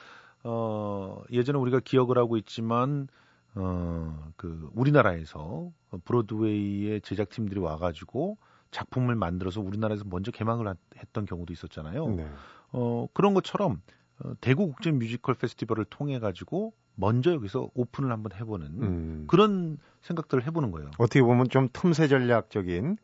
어, 0.44 1.22
예전에 1.32 1.58
우리가 1.58 1.80
기억을 1.80 2.18
하고 2.18 2.38
있지만 2.38 3.08
어, 3.56 4.32
그 4.38 4.70
우리나라에서 4.74 5.72
브로드웨이의 6.06 7.02
제작팀들이 7.02 7.60
와가지고 7.60 8.38
작품을 8.72 9.16
만들어서 9.16 9.62
우리나라에서 9.62 10.06
먼저 10.08 10.32
개막을 10.32 10.74
했던 10.98 11.26
경우도 11.26 11.52
있었잖아요. 11.52 12.08
네. 12.08 12.30
어, 12.72 13.08
그런 13.14 13.34
것처럼 13.34 13.74
어, 13.74 13.78
대구 14.40 14.68
국제 14.68 14.92
뮤지컬 14.92 15.36
페스티벌을 15.36 15.86
통해 15.86 16.20
가지고 16.20 16.74
먼저 16.96 17.32
여기서 17.32 17.70
오픈을 17.74 18.12
한번 18.12 18.34
해보는 18.34 18.68
음. 18.82 19.26
그런 19.28 19.78
생각들을 20.02 20.46
해보는 20.46 20.72
거예요. 20.72 20.92
어떻게 20.98 21.22
보면 21.22 21.50
좀 21.50 21.70
틈새 21.72 22.08
전략적인 22.08 22.98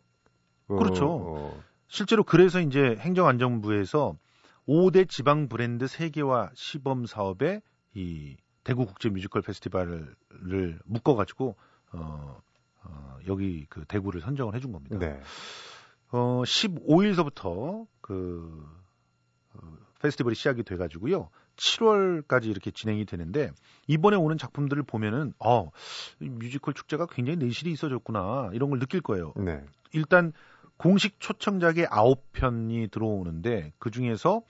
어, 0.67 0.75
그렇죠. 0.75 1.07
어. 1.07 1.63
실제로 1.87 2.23
그래서 2.23 2.59
이제 2.59 2.95
행정안전부에서 2.99 4.17
5대 4.67 5.07
지방 5.07 5.47
브랜드 5.47 5.87
세계화 5.87 6.51
시범 6.53 7.05
사업에 7.05 7.61
이 7.93 8.35
대구 8.63 8.85
국제 8.85 9.09
뮤지컬 9.09 9.41
페스티벌을 9.41 10.15
묶어가지고 10.83 11.55
어, 11.93 12.41
어, 12.83 13.17
여기 13.27 13.65
그 13.69 13.85
대구를 13.85 14.19
선정을 14.21 14.55
해준 14.55 14.73
겁니다. 14.73 14.97
네. 14.99 15.19
어, 16.11 16.41
15일서부터 16.43 17.87
그 18.01 18.65
어, 19.53 19.77
페스티벌이 20.01 20.35
시작이 20.35 20.63
돼가지고요. 20.63 21.29
7월까지 21.55 22.45
이렇게 22.45 22.71
진행이 22.71 23.05
되는데 23.05 23.51
이번에 23.87 24.15
오는 24.15 24.37
작품들을 24.37 24.83
보면은 24.83 25.33
어 25.39 25.69
뮤지컬 26.19 26.73
축제가 26.73 27.07
굉장히 27.07 27.37
내실이 27.37 27.71
있어졌구나 27.71 28.51
이런 28.53 28.69
걸 28.69 28.79
느낄 28.79 29.01
거예요. 29.01 29.33
네. 29.35 29.63
일단 29.93 30.33
공식 30.77 31.19
초청작의 31.19 31.87
9편이 31.87 32.91
들어오는데 32.91 33.73
그 33.79 33.89
중에서 33.91 34.43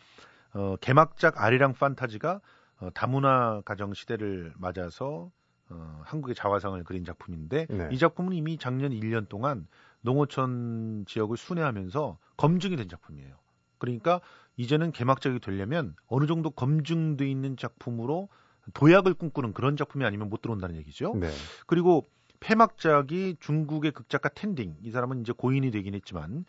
어, 0.54 0.76
개막작 0.82 1.42
아리랑 1.42 1.74
판타지가 1.74 2.42
어, 2.80 2.90
다문화 2.94 3.62
가정 3.66 3.94
시대를 3.94 4.54
맞아서 4.58 5.32
어, 5.70 6.02
한국의 6.04 6.36
자화상을 6.36 6.82
그린 6.84 7.04
작품인데 7.04 7.68
네. 7.70 7.90
이 7.92 7.98
작품은 7.98 8.34
이미 8.34 8.58
작년 8.58 8.92
1년 8.92 9.28
동안 9.30 9.68
농어촌 10.02 11.06
지역을 11.08 11.38
순회하면서 11.38 12.18
검증이 12.38 12.76
된 12.76 12.88
작품이에요. 12.88 13.36
그러니까 13.78 14.22
이제는 14.58 14.92
개막작이 14.92 15.40
되려면 15.40 15.96
어느 16.08 16.26
정도 16.26 16.50
검증돼 16.50 17.30
있는 17.30 17.56
작품으로 17.58 18.28
도약을 18.74 19.14
꿈꾸는 19.14 19.54
그런 19.54 19.78
작품이 19.78 20.04
아니면 20.04 20.30
못 20.30 20.42
들어온다는 20.42 20.76
얘기죠. 20.76 21.16
네. 21.16 21.30
그리고 21.68 22.06
폐막작이 22.40 23.38
중국의 23.40 23.92
극작가 23.92 24.30
텐딩 24.30 24.76
이 24.84 24.92
사람은 24.92 25.22
이제 25.22 25.32
고인이 25.32 25.72
되긴 25.72 25.94
했지만 25.96 26.46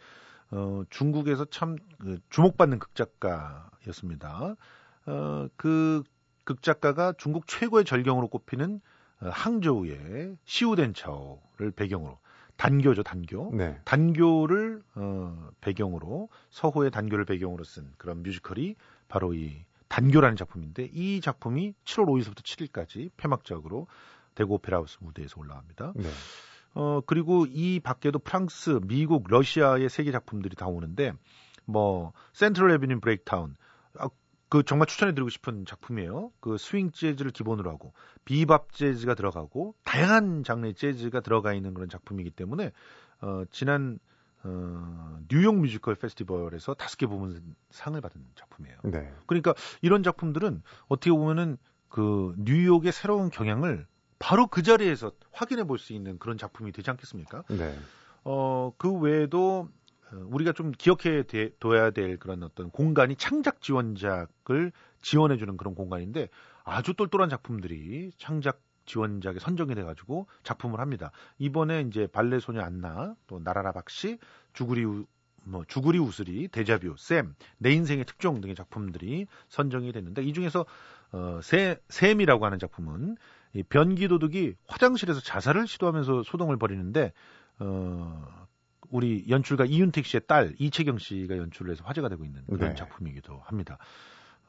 어, 0.50 0.82
중국에서 0.90 1.44
참 1.46 1.76
그, 1.98 2.18
주목받는 2.30 2.78
극작가였습니다. 2.78 4.56
어, 5.06 5.48
그 5.56 6.02
극작가가 6.44 7.12
중국 7.18 7.46
최고의 7.46 7.84
절경으로 7.84 8.28
꼽히는 8.28 8.80
어, 9.20 9.28
항저우의 9.28 10.36
시우덴차오를 10.44 11.72
배경으로 11.76 12.18
단교죠 12.58 13.04
단교 13.04 13.52
네. 13.54 13.80
단교를 13.84 14.82
어, 14.96 15.50
배경으로 15.60 16.28
서호의 16.50 16.90
단교를 16.90 17.24
배경으로 17.24 17.64
쓴 17.64 17.90
그런 17.96 18.22
뮤지컬이 18.22 18.74
바로 19.06 19.32
이 19.32 19.64
단교라는 19.86 20.36
작품인데 20.36 20.90
이 20.92 21.20
작품이 21.20 21.72
7월 21.84 22.06
5일부터 22.06 22.42
7일까지 22.42 23.10
폐막작으로 23.16 23.86
대구 24.34 24.54
오페라 24.54 24.78
하우스 24.78 24.98
무대에서 25.00 25.40
올라갑니다. 25.40 25.92
네. 25.96 26.08
어 26.74 27.00
그리고 27.06 27.46
이 27.46 27.80
밖에도 27.80 28.18
프랑스, 28.18 28.80
미국, 28.82 29.24
러시아의 29.28 29.88
세계 29.88 30.12
작품들이 30.12 30.54
다 30.56 30.66
오는데 30.66 31.12
뭐 31.64 32.12
Central 32.32 32.72
Avenue 32.72 33.00
Breakdown 33.00 33.56
그 34.48 34.62
정말 34.62 34.86
추천해드리고 34.86 35.28
싶은 35.28 35.66
작품이에요. 35.66 36.32
그 36.40 36.56
스윙 36.58 36.90
재즈를 36.90 37.30
기본으로 37.32 37.70
하고 37.70 37.92
비밥 38.24 38.72
재즈가 38.72 39.14
들어가고 39.14 39.74
다양한 39.84 40.42
장르의 40.44 40.74
재즈가 40.74 41.20
들어가 41.20 41.52
있는 41.52 41.74
그런 41.74 41.88
작품이기 41.88 42.30
때문에 42.30 42.72
어, 43.20 43.44
지난 43.50 43.98
어, 44.44 45.18
뉴욕 45.28 45.56
뮤지컬 45.56 45.96
페스티벌에서 45.96 46.74
다섯 46.74 46.96
개 46.96 47.06
부문 47.06 47.54
상을 47.70 48.00
받은 48.00 48.20
작품이에요. 48.36 48.76
네. 48.84 49.12
그러니까 49.26 49.54
이런 49.82 50.02
작품들은 50.02 50.62
어떻게 50.86 51.10
보면은 51.10 51.58
그 51.88 52.34
뉴욕의 52.38 52.92
새로운 52.92 53.30
경향을 53.30 53.86
바로 54.18 54.46
그 54.46 54.62
자리에서 54.62 55.12
확인해 55.32 55.64
볼 55.64 55.78
수 55.78 55.92
있는 55.92 56.18
그런 56.18 56.38
작품이 56.38 56.72
되지 56.72 56.90
않겠습니까? 56.90 57.44
네. 57.50 57.76
어, 58.24 58.72
그 58.78 58.92
외에도 58.92 59.68
어, 59.68 59.68
우리가 60.12 60.52
좀 60.52 60.72
기억해 60.72 61.24
둬야 61.60 61.90
될 61.90 62.18
그런 62.18 62.42
어떤 62.42 62.70
공간이 62.70 63.16
창작 63.16 63.60
지원작을 63.60 64.72
지원해 65.02 65.36
주는 65.36 65.56
그런 65.56 65.74
공간인데 65.74 66.28
아주 66.64 66.94
똘똘한 66.94 67.28
작품들이 67.28 68.12
창작 68.18 68.60
지원작에 68.86 69.38
선정이 69.38 69.74
돼가지고 69.74 70.26
작품을 70.42 70.80
합니다. 70.80 71.12
이번에 71.38 71.82
이제 71.82 72.06
발레 72.06 72.40
소녀 72.40 72.62
안나, 72.62 73.14
또 73.26 73.38
나라라 73.38 73.72
박씨, 73.72 74.18
주구리 74.54 74.84
우, 74.84 75.04
뭐 75.44 75.64
주구리 75.66 75.98
우스리, 75.98 76.48
데자뷰, 76.48 76.94
샘, 76.98 77.34
내 77.58 77.70
인생의 77.72 78.06
특종 78.06 78.40
등의 78.40 78.54
작품들이 78.54 79.26
선정이 79.48 79.92
됐는데 79.92 80.22
이 80.22 80.32
중에서 80.32 80.64
어, 81.12 81.40
세, 81.42 81.76
샘이라고 81.88 82.44
하는 82.44 82.58
작품은 82.58 83.16
이 83.54 83.62
변기 83.62 84.08
도둑이 84.08 84.54
화장실에서 84.66 85.20
자살을 85.20 85.66
시도하면서 85.66 86.22
소동을 86.24 86.58
벌이는데 86.58 87.12
어, 87.60 88.46
우리 88.90 89.26
연출가 89.28 89.64
이윤택 89.64 90.06
씨의 90.06 90.22
딸 90.26 90.54
이채경 90.58 90.98
씨가 90.98 91.36
연출을 91.36 91.72
해서 91.72 91.84
화제가 91.84 92.08
되고 92.08 92.24
있는 92.24 92.42
그런 92.46 92.70
네. 92.70 92.74
작품이기도 92.74 93.40
합니다. 93.44 93.78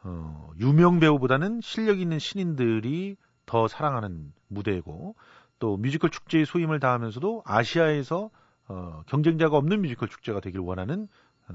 어, 0.03 0.51
유명 0.59 0.99
배우보다는 0.99 1.61
실력 1.61 1.99
있는 1.99 2.19
신인들이 2.19 3.17
더 3.45 3.67
사랑하는 3.67 4.31
무대고 4.47 5.15
또 5.59 5.77
뮤지컬 5.77 6.09
축제의 6.09 6.45
소임을 6.45 6.79
다하면서도 6.79 7.43
아시아에서 7.45 8.29
어, 8.67 9.03
경쟁자가 9.07 9.57
없는 9.57 9.81
뮤지컬 9.81 10.07
축제가 10.07 10.39
되길 10.39 10.61
원하는 10.61 11.07
어, 11.49 11.53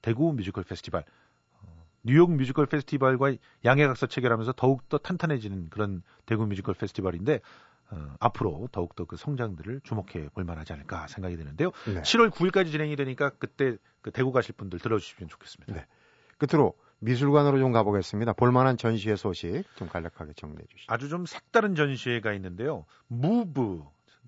대구 0.00 0.32
뮤지컬 0.32 0.64
페스티벌 0.64 1.04
어, 1.60 1.84
뉴욕 2.02 2.30
뮤지컬 2.32 2.66
페스티벌과 2.66 3.34
양해각서 3.64 4.06
체결하면서 4.06 4.54
더욱 4.56 4.88
더 4.88 4.98
탄탄해지는 4.98 5.68
그런 5.68 6.02
대구 6.24 6.46
뮤지컬 6.46 6.74
페스티벌인데 6.74 7.40
어, 7.90 8.14
앞으로 8.20 8.68
더욱더 8.72 9.04
그 9.04 9.16
성장들을 9.16 9.80
주목해 9.84 10.30
볼 10.34 10.44
만하지 10.44 10.72
않을까 10.72 11.06
생각이 11.08 11.36
드는데요. 11.36 11.70
네. 11.86 12.02
7월 12.02 12.30
9일까지 12.30 12.70
진행이 12.70 12.96
되니까 12.96 13.30
그때 13.30 13.76
그 14.00 14.10
대구 14.10 14.32
가실 14.32 14.54
분들 14.54 14.78
들어주시면 14.78 15.28
좋겠습니다. 15.28 15.74
네. 15.74 15.86
끝으로 16.38 16.74
미술관으로 17.00 17.58
좀 17.58 17.72
가보겠습니다. 17.72 18.32
볼만한 18.34 18.76
전시회 18.76 19.16
소식 19.16 19.64
좀 19.76 19.88
간략하게 19.88 20.34
정리해 20.34 20.64
주시죠. 20.68 20.92
아주 20.92 21.08
좀 21.08 21.26
색다른 21.26 21.74
전시회가 21.74 22.32
있는데요. 22.32 22.86
Move 23.08 23.82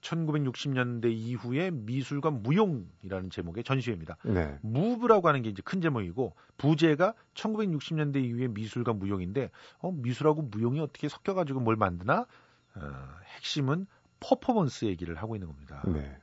1960년대 0.05 1.11
이후의 1.11 1.71
미술과 1.71 2.31
무용이라는 2.31 3.31
제목의 3.31 3.65
전시회입니다. 3.65 4.17
네. 4.25 4.59
Move라고 4.63 5.29
하는 5.29 5.43
게 5.43 5.49
이제 5.49 5.63
큰 5.65 5.81
제목이고 5.81 6.35
부제가 6.59 7.15
1960년대 7.35 8.23
이후의 8.23 8.49
미술과 8.49 8.93
무용인데 8.93 9.51
어, 9.79 9.93
미술하고 9.93 10.43
무용이 10.43 10.81
어떻게 10.81 11.09
섞여가지고 11.09 11.61
뭘 11.61 11.77
만드나? 11.77 12.27
어, 12.77 13.17
핵심은 13.37 13.87
퍼포먼스 14.21 14.85
얘기를 14.87 15.17
하고 15.17 15.37
있는 15.37 15.49
겁니다. 15.49 15.83
네. 15.87 16.19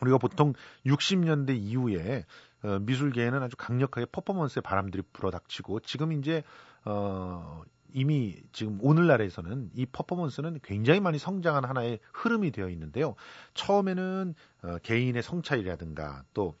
우리가 0.00 0.18
보통 0.18 0.54
60년대 0.86 1.56
이후에 1.56 2.24
어, 2.62 2.78
미술계에는 2.80 3.42
아주 3.42 3.56
강력하게 3.56 4.06
퍼포먼스의 4.06 4.62
바람들이 4.62 5.02
불어닥치고 5.12 5.80
지금 5.80 6.12
이제 6.12 6.42
어 6.84 7.62
이미 7.92 8.36
지금 8.52 8.78
오늘날에서는 8.80 9.70
이 9.74 9.86
퍼포먼스는 9.86 10.60
굉장히 10.62 11.00
많이 11.00 11.18
성장한 11.18 11.64
하나의 11.64 12.00
흐름이 12.12 12.50
되어 12.50 12.68
있는데요. 12.70 13.14
처음에는 13.54 14.34
어, 14.62 14.78
개인의 14.82 15.22
성찰이라든가 15.22 16.24
또 16.34 16.54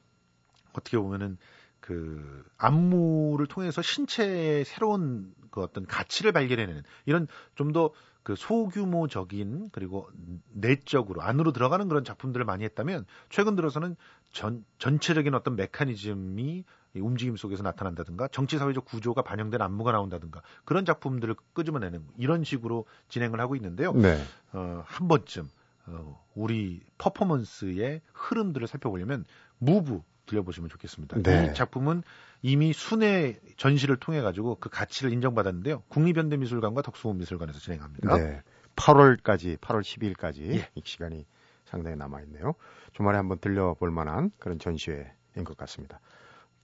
어떻게 0.72 0.98
보면은 0.98 1.38
그 1.82 2.42
안무를 2.56 3.46
통해서 3.46 3.82
신체의 3.82 4.64
새로운 4.64 5.34
그 5.50 5.60
어떤 5.60 5.84
가치를 5.84 6.32
발견해내는 6.32 6.82
이런 7.04 7.26
좀 7.54 7.72
더 7.72 7.92
그 8.22 8.36
소규모적인 8.36 9.70
그리고 9.72 10.08
내적으로 10.52 11.22
안으로 11.22 11.52
들어가는 11.52 11.88
그런 11.88 12.04
작품들을 12.04 12.44
많이 12.46 12.64
했다면 12.64 13.04
최근 13.30 13.56
들어서는 13.56 13.96
전 14.32 14.64
전체적인 14.78 15.34
어떤 15.34 15.56
메커니즘이 15.56 16.64
움직임 16.96 17.36
속에서 17.36 17.62
나타난다든가 17.62 18.28
정치 18.28 18.58
사회적 18.58 18.84
구조가 18.84 19.22
반영된 19.22 19.60
안무가 19.60 19.92
나온다든가 19.92 20.42
그런 20.64 20.84
작품들을 20.84 21.34
끄집어내는 21.52 22.06
이런 22.18 22.44
식으로 22.44 22.86
진행을 23.08 23.40
하고 23.40 23.56
있는데요. 23.56 23.92
네. 23.92 24.22
어, 24.52 24.84
한 24.86 25.08
번쯤 25.08 25.48
어, 25.86 26.24
우리 26.34 26.80
퍼포먼스의 26.98 28.02
흐름들을 28.12 28.68
살펴보려면 28.68 29.24
무브 29.58 30.00
들려보시면 30.26 30.68
좋겠습니다. 30.70 31.22
네. 31.22 31.50
이 31.50 31.54
작품은 31.54 32.02
이미 32.42 32.72
순회 32.72 33.40
전시를 33.56 33.96
통해 33.96 34.20
가지고 34.20 34.56
그 34.60 34.68
가치를 34.68 35.12
인정받았는데요. 35.12 35.82
국립현대미술관과 35.88 36.82
덕수문미술관에서 36.82 37.58
진행합니다. 37.58 38.16
네. 38.16 38.42
8월까지 38.76 39.58
8월 39.58 39.82
12일까지 39.82 40.54
예. 40.54 40.68
이 40.74 40.82
시간이 40.84 41.26
상당히 41.64 41.96
남아 41.96 42.20
있네요. 42.22 42.54
주말에 42.92 43.16
한번 43.16 43.38
들려볼 43.38 43.90
만한 43.90 44.30
그런 44.38 44.58
전시회인 44.58 45.44
것 45.44 45.56
같습니다. 45.56 46.00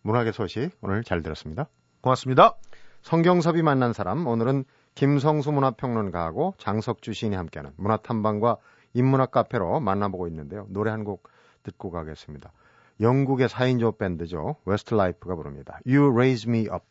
문학의 0.03 0.33
소식 0.33 0.71
오늘 0.81 1.05
잘 1.05 1.23
들었습니다. 1.23 1.69
고맙습니다. 2.01 2.57
성경섭이 3.03 3.63
만난 3.63 3.93
사람 3.93 4.27
오늘은 4.27 4.65
김성수 4.95 5.53
문화평론가하고 5.53 6.55
장석주 6.59 7.13
시인이 7.13 7.37
함께하는 7.37 7.73
문화탐방과 7.77 8.57
인문학 8.95 9.31
카페로 9.31 9.81
만나보고 9.81 10.27
있는데요. 10.29 10.67
노래 10.71 10.91
한 10.91 11.05
곡 11.05 11.29
듣고 11.63 11.91
가겠습니다. 11.91 12.53
영국의 13.01 13.49
4인조 13.49 13.99
밴드죠. 13.99 14.57
Westlife가 14.65 15.35
부릅니다. 15.37 15.81
You 15.87 16.11
Raise 16.13 16.51
Me 16.51 16.67
Up. 16.67 16.85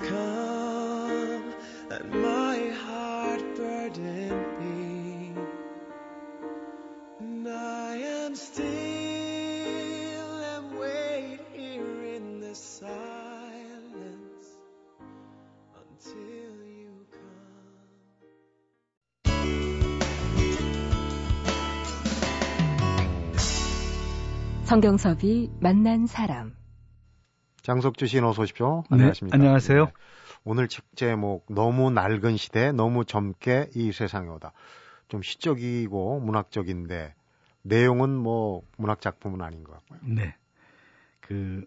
come 0.00 0.31
성경섭이 24.72 25.50
만난 25.60 26.06
사람 26.06 26.54
장석주 27.60 28.06
씨 28.06 28.18
어서 28.20 28.40
오십시오. 28.40 28.84
네, 28.84 28.94
안녕하십니까. 28.94 29.36
네, 29.36 29.42
안녕하세요. 29.42 29.84
네. 29.84 29.92
오늘 30.44 30.66
책 30.66 30.86
제목 30.96 31.44
너무 31.50 31.90
낡은 31.90 32.38
시대 32.38 32.72
너무 32.72 33.04
젊게 33.04 33.68
이 33.74 33.92
세상에 33.92 34.30
오다. 34.30 34.54
좀 35.08 35.20
시적이고 35.20 36.20
문학적인데 36.20 37.14
내용은 37.60 38.16
뭐 38.16 38.62
문학 38.78 39.02
작품은 39.02 39.42
아닌 39.42 39.62
것 39.62 39.72
같고요. 39.72 40.00
네. 40.04 40.34
그 41.20 41.66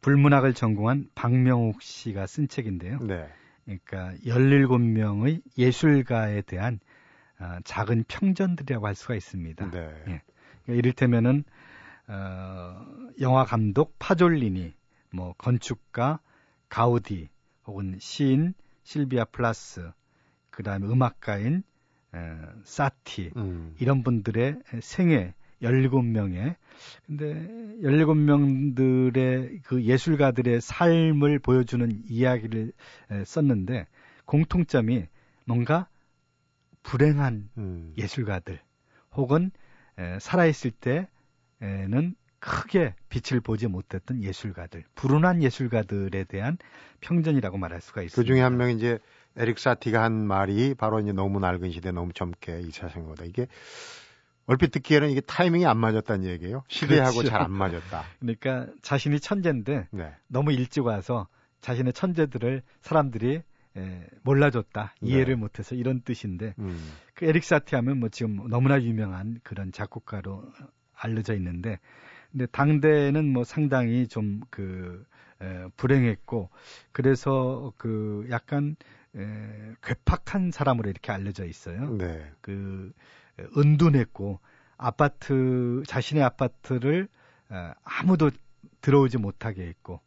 불문학을 0.00 0.54
전공한 0.54 1.10
박명욱 1.14 1.82
씨가 1.82 2.26
쓴 2.26 2.48
책인데요. 2.48 2.98
네. 3.00 3.28
그러니까 3.66 4.14
17명의 4.24 5.42
예술가에 5.58 6.40
대한 6.40 6.80
어, 7.40 7.58
작은 7.64 8.06
평전들이라고 8.08 8.86
할 8.86 8.94
수가 8.94 9.16
있습니다. 9.16 9.70
네. 9.70 9.80
예. 9.80 10.22
그러니까 10.62 10.78
이를테면은 10.78 11.44
어, 12.08 12.86
영화 13.20 13.44
감독 13.44 13.98
파졸리니 13.98 14.72
뭐 15.12 15.34
건축가 15.36 16.20
가우디 16.68 17.28
혹은 17.66 17.96
시인 18.00 18.54
실비아 18.82 19.24
플라스 19.26 19.92
그다음에 20.50 20.86
음악가인 20.86 21.62
에, 22.14 22.18
사티 22.64 23.30
음. 23.36 23.74
이런 23.78 24.02
분들의 24.02 24.60
생애 24.80 25.34
17명의 25.62 26.56
근데 27.06 27.34
17명들의 27.82 29.62
그 29.64 29.82
예술가들의 29.82 30.60
삶을 30.60 31.40
보여주는 31.40 32.02
이야기를 32.08 32.72
에, 33.10 33.24
썼는데 33.24 33.86
공통점이 34.24 35.06
뭔가 35.44 35.88
불행한 36.82 37.50
음. 37.58 37.92
예술가들 37.98 38.60
혹은 39.14 39.50
에, 39.98 40.18
살아있을 40.18 40.70
때에 40.70 41.06
는 41.60 42.14
크게 42.40 42.94
빛을 43.08 43.40
보지 43.40 43.66
못했던 43.66 44.22
예술가들, 44.22 44.84
불운한 44.94 45.42
예술가들에 45.42 46.24
대한 46.24 46.56
평전이라고 47.00 47.58
말할 47.58 47.80
수가 47.80 48.02
있습니다. 48.02 48.20
그 48.20 48.26
중에 48.26 48.40
한 48.40 48.56
명이 48.56 48.74
이제 48.74 48.98
에릭 49.36 49.58
사티가 49.58 50.02
한 50.02 50.26
말이 50.26 50.74
바로 50.74 51.00
이제 51.00 51.12
너무 51.12 51.40
낡은 51.40 51.70
시대 51.72 51.90
너무 51.90 52.12
젊게 52.12 52.60
이 52.60 52.70
세상보다 52.70 53.24
이게 53.24 53.46
얼핏 54.46 54.70
듣기에는 54.70 55.10
이게 55.10 55.20
타이밍이 55.20 55.66
안 55.66 55.78
맞았다는 55.78 56.24
얘기예요. 56.26 56.64
시대하고 56.68 57.18
그렇죠. 57.18 57.28
잘안 57.28 57.52
맞았다. 57.52 58.04
그러니까 58.20 58.66
자신이 58.82 59.20
천재인데 59.20 59.88
네. 59.90 60.14
너무 60.26 60.52
일찍 60.52 60.86
와서 60.86 61.28
자신의 61.60 61.92
천재들을 61.92 62.62
사람들이 62.80 63.42
에, 63.76 64.06
몰라줬다, 64.22 64.94
이해를 65.02 65.34
네. 65.34 65.40
못해서 65.40 65.74
이런 65.74 66.00
뜻인데 66.00 66.54
음. 66.58 66.92
그 67.14 67.26
에릭 67.26 67.44
사티 67.44 67.74
하면 67.74 68.00
뭐 68.00 68.08
지금 68.08 68.48
너무나 68.48 68.80
유명한 68.80 69.38
그런 69.42 69.70
작곡가로 69.70 70.50
알려져 71.00 71.34
있는데 71.34 71.78
근데 72.30 72.46
당대는 72.46 73.32
뭐 73.32 73.44
상당히 73.44 74.06
좀그 74.08 75.06
불행했고 75.76 76.50
그래서 76.92 77.72
그 77.76 78.26
약간 78.30 78.76
에, 79.16 79.74
괴팍한 79.82 80.50
사람으로 80.50 80.90
이렇게 80.90 81.12
알려져 81.12 81.44
있어요. 81.44 81.96
네. 81.96 82.30
그 82.40 82.92
은둔했고 83.56 84.40
아파트 84.76 85.82
자신의 85.86 86.22
아파트를 86.22 87.08
에, 87.50 87.72
아무도 87.82 88.30
들어오지 88.80 89.18
못하게 89.18 89.66
했고 89.66 90.00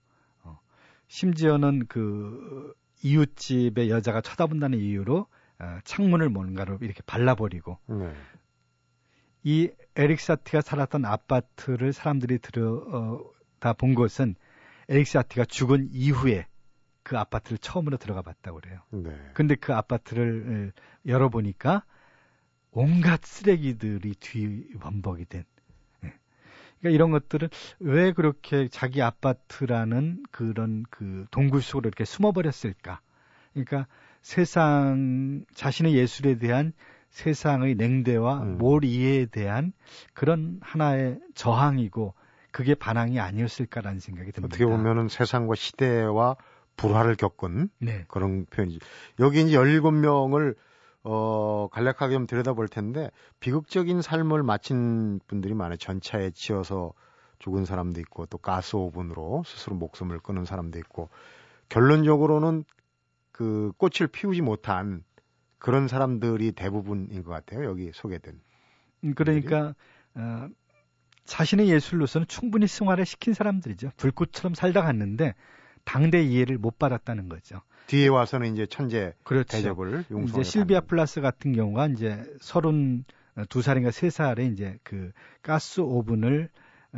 어, 0.43 0.59
심지어는 1.07 1.87
그 1.87 2.73
이웃집의 3.03 3.89
여자가 3.89 4.21
쳐다본다는 4.21 4.77
이유로 4.77 5.27
어, 5.59 5.79
창문을 5.83 6.29
뭔가로 6.29 6.77
이렇게 6.81 7.01
발라버리고 7.05 7.79
네. 7.87 8.13
이 9.43 9.69
에릭 9.95 10.19
사티가 10.19 10.61
살았던 10.61 11.05
아파트를 11.05 11.93
사람들이 11.93 12.39
들여다 12.39 13.73
본 13.77 13.95
것은 13.95 14.35
에릭 14.89 15.07
사티가 15.07 15.45
죽은 15.45 15.89
이후에 15.91 16.47
그 17.03 17.17
아파트를 17.17 17.57
처음으로 17.57 17.97
들어가 17.97 18.21
봤다고 18.21 18.59
그래요. 18.59 18.81
네. 18.91 19.15
근데 19.33 19.55
그 19.55 19.73
아파트를 19.73 20.71
열어보니까 21.05 21.83
온갖 22.71 23.25
쓰레기들이 23.25 24.15
뒤범벅이 24.15 25.25
된. 25.25 25.43
네. 26.01 26.13
그러니까 26.79 26.95
이런 26.95 27.11
것들은 27.11 27.49
왜 27.79 28.13
그렇게 28.13 28.67
자기 28.67 29.01
아파트라는 29.01 30.23
그런 30.31 30.85
그 30.89 31.25
동굴 31.31 31.61
속으로 31.61 31.87
이렇게 31.87 32.05
숨어버렸을까? 32.05 33.01
그러니까 33.53 33.87
세상 34.21 35.43
자신의 35.53 35.95
예술에 35.95 36.37
대한 36.37 36.73
세상의 37.11 37.75
냉대와 37.75 38.41
음. 38.41 38.57
몰이해에 38.57 39.27
대한 39.27 39.73
그런 40.13 40.59
하나의 40.61 41.19
저항이고 41.35 42.13
그게 42.51 42.73
반항이 42.73 43.19
아니었을까라는 43.19 43.99
생각이 43.99 44.31
듭니다. 44.31 44.53
어떻게 44.53 44.65
보면은 44.65 45.07
세상과 45.07 45.55
시대와 45.55 46.35
불화를 46.77 47.15
겪은 47.15 47.69
네. 47.79 48.05
그런 48.07 48.45
표현이죠. 48.45 48.79
여기 49.19 49.41
이제 49.41 49.57
17명을 49.57 50.55
어, 51.03 51.67
간략하게 51.71 52.13
좀 52.13 52.27
들여다볼 52.27 52.67
텐데 52.67 53.11
비극적인 53.39 54.01
삶을 54.01 54.43
마친 54.43 55.19
분들이 55.27 55.53
많아요. 55.53 55.77
전차에 55.77 56.31
치여서 56.31 56.93
죽은 57.39 57.65
사람도 57.65 57.99
있고 58.01 58.25
또 58.27 58.37
가스 58.37 58.75
오븐으로 58.75 59.43
스스로 59.45 59.75
목숨을 59.75 60.19
끊은 60.19 60.45
사람도 60.45 60.79
있고 60.79 61.09
결론적으로는 61.69 62.63
그 63.31 63.71
꽃을 63.77 64.07
피우지 64.11 64.41
못한 64.41 65.03
그런 65.61 65.87
사람들이 65.87 66.53
대부분인 66.53 67.23
것 67.23 67.31
같아요. 67.31 67.65
여기 67.65 67.91
소개된. 67.93 68.41
음, 69.03 69.13
그러니까 69.13 69.75
어, 70.15 70.49
자신의 71.25 71.69
예술로서는 71.69 72.27
충분히 72.27 72.65
승화를 72.67 73.05
시킨 73.05 73.35
사람들이죠. 73.35 73.91
불꽃처럼 73.95 74.55
살다 74.55 74.81
갔는데 74.81 75.35
당대 75.85 76.23
이해를 76.23 76.57
못 76.57 76.79
받았다는 76.79 77.29
거죠. 77.29 77.61
뒤에 77.87 78.07
와서는 78.07 78.53
이제 78.53 78.65
천재 78.65 79.13
그렇죠. 79.23 79.57
대접을 79.57 80.05
용서 80.09 80.41
이제 80.41 80.49
실비아 80.49 80.81
플라스 80.81 81.21
같은 81.21 81.53
경우가 81.53 81.87
이제 81.87 82.23
서른 82.39 83.05
두 83.49 83.61
살인가 83.61 83.91
세 83.91 84.09
살에 84.09 84.47
이제 84.47 84.79
그 84.83 85.11
가스 85.43 85.81
오븐을 85.81 86.49
어, 86.93 86.97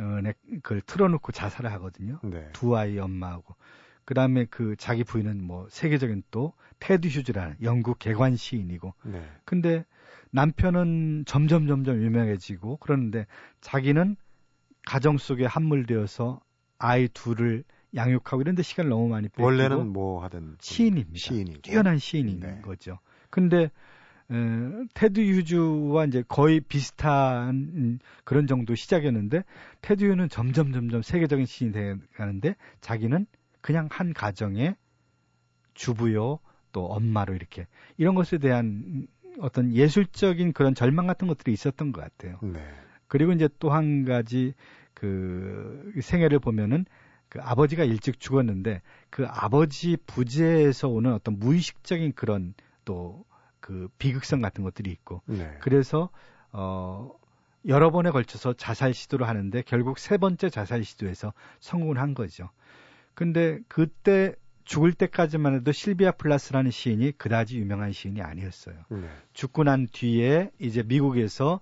그걸 0.62 0.80
틀어놓고 0.80 1.32
자살을 1.32 1.70
하거든요. 1.72 2.18
네. 2.22 2.48
두 2.54 2.76
아이 2.76 2.98
엄마하고. 2.98 3.54
그 4.04 4.14
다음에 4.14 4.46
그 4.50 4.76
자기 4.76 5.04
부인은 5.04 5.42
뭐 5.42 5.66
세계적인 5.70 6.24
또 6.30 6.52
테드 6.80 7.08
휴즈라는 7.08 7.56
영국 7.62 7.98
계관 7.98 8.36
시인이고. 8.36 8.94
네. 9.04 9.24
근데 9.44 9.84
남편은 10.30 11.24
점점 11.26 11.66
점점 11.66 12.02
유명해지고 12.02 12.78
그러는데 12.78 13.26
자기는 13.60 14.16
가정 14.84 15.16
속에 15.16 15.46
함몰되어서 15.46 16.40
아이 16.78 17.08
둘을 17.08 17.64
양육하고 17.94 18.42
이런 18.42 18.54
데 18.54 18.62
시간을 18.62 18.90
너무 18.90 19.08
많이 19.08 19.28
빼고 19.28 19.44
원래는 19.44 19.88
뭐 19.88 20.22
하든 20.24 20.56
시인입니다. 20.60 21.18
시인이고. 21.18 21.62
뛰어난 21.62 21.98
시인인 21.98 22.40
네. 22.40 22.60
거죠. 22.62 22.98
근데 23.30 23.70
에, 24.30 24.34
테드 24.94 25.20
유즈와 25.20 26.06
이제 26.06 26.24
거의 26.26 26.60
비슷한 26.60 28.00
그런 28.24 28.46
정도 28.46 28.74
시작이었는데 28.74 29.44
테드 29.80 30.04
유는 30.04 30.28
점점 30.28 30.72
점점 30.72 31.02
세계적인 31.02 31.46
시인이 31.46 31.72
돼 31.72 31.96
가는데 32.16 32.56
자기는 32.80 33.26
그냥 33.64 33.88
한 33.90 34.12
가정의 34.12 34.76
주부요 35.72 36.38
또 36.72 36.86
엄마로 36.86 37.34
이렇게 37.34 37.66
이런 37.96 38.14
것에 38.14 38.36
대한 38.36 39.06
어떤 39.38 39.72
예술적인 39.72 40.52
그런 40.52 40.74
절망 40.74 41.06
같은 41.06 41.26
것들이 41.28 41.52
있었던 41.54 41.92
것 41.92 42.02
같아요. 42.02 42.38
네. 42.42 42.60
그리고 43.08 43.32
이제 43.32 43.48
또 43.58 43.70
한 43.70 44.04
가지 44.04 44.52
그 44.92 45.92
생애를 46.00 46.40
보면은 46.40 46.84
그 47.30 47.40
아버지가 47.40 47.84
일찍 47.84 48.20
죽었는데 48.20 48.82
그 49.08 49.26
아버지 49.26 49.96
부재에서 49.96 50.88
오는 50.88 51.14
어떤 51.14 51.38
무의식적인 51.38 52.12
그런 52.12 52.52
또 52.84 53.24
그 53.64 53.88
비극성 53.96 54.42
같은 54.42 54.62
것들이 54.62 54.90
있고 54.90 55.22
네. 55.24 55.56
그래서 55.62 56.10
어 56.52 57.10
여러 57.66 57.90
번에 57.90 58.10
걸쳐서 58.10 58.52
자살 58.52 58.92
시도를 58.92 59.26
하는데 59.26 59.62
결국 59.62 59.98
세 59.98 60.18
번째 60.18 60.50
자살 60.50 60.84
시도에서 60.84 61.32
성공을 61.60 61.98
한 61.98 62.12
거죠. 62.12 62.50
근데 63.14 63.60
그때 63.68 64.34
죽을 64.64 64.92
때까지만 64.92 65.56
해도 65.56 65.72
실비아 65.72 66.12
플라스라는 66.12 66.70
시인이 66.70 67.12
그다지 67.18 67.58
유명한 67.58 67.92
시인이 67.92 68.20
아니었어요. 68.22 68.76
네. 68.88 69.08
죽고 69.34 69.64
난 69.64 69.86
뒤에 69.90 70.50
이제 70.58 70.82
미국에서 70.82 71.60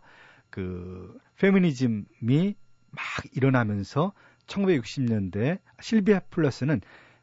그 0.51 1.19
페미니즘이 1.39 2.55
막 2.91 3.05
일어나면서 3.33 4.13
1960년대 4.47 5.59
실비아 5.81 6.21
플러스는 6.31 6.81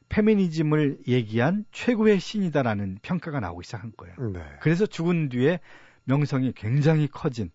페미니즘을 0.10 1.00
얘기한 1.08 1.65
최고의 1.72 2.20
신이다라는 2.20 3.00
평가가 3.02 3.39
나오기 3.39 3.63
시작한 3.65 3.94
거예요. 3.96 4.15
네. 4.34 4.44
그래서 4.60 4.86
죽은 4.86 5.30
뒤에 5.30 5.60
명성이 6.04 6.52
굉장히 6.54 7.08
커진 7.08 7.52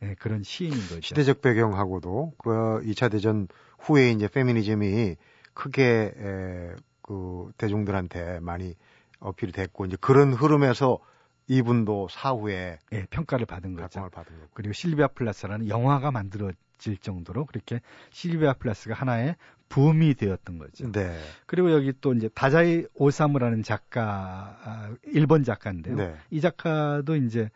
네, 0.00 0.14
그런 0.18 0.42
시인인 0.42 0.76
거죠. 0.80 1.00
시대적 1.00 1.40
배경하고도 1.40 2.34
그 2.38 2.82
2차 2.84 3.10
대전 3.10 3.48
후에 3.78 4.10
이제 4.10 4.28
페미니즘이 4.28 5.16
크게 5.54 6.14
에, 6.16 6.74
그 7.02 7.50
대중들한테 7.58 8.40
많이 8.40 8.74
어필이 9.20 9.52
됐고 9.52 9.86
이제 9.86 9.96
그런 10.00 10.32
흐름에서 10.32 10.98
이분도 11.46 12.08
사후에 12.10 12.78
네, 12.90 13.06
평가를 13.10 13.46
받은 13.46 13.74
거죠. 13.74 14.08
받은 14.10 14.32
그리고 14.54 14.72
실비아 14.72 15.08
플러스라는 15.08 15.68
영화가 15.68 16.10
만들어 16.10 16.50
질 16.78 16.96
정도로 16.96 17.46
그렇게 17.46 17.80
실비아 18.10 18.54
플러스가 18.54 18.94
하나의 18.94 19.36
붐이 19.68 20.14
되었던 20.14 20.58
거죠. 20.58 20.90
네. 20.92 21.18
그리고 21.46 21.72
여기 21.72 21.92
또 22.00 22.14
이제 22.14 22.28
다자이 22.28 22.86
오사무라는 22.94 23.62
작가, 23.62 24.58
아, 24.64 24.94
일본 25.04 25.44
작가인데요. 25.44 25.96
네. 25.96 26.14
이 26.30 26.40
작가도 26.40 27.16
이제 27.16 27.50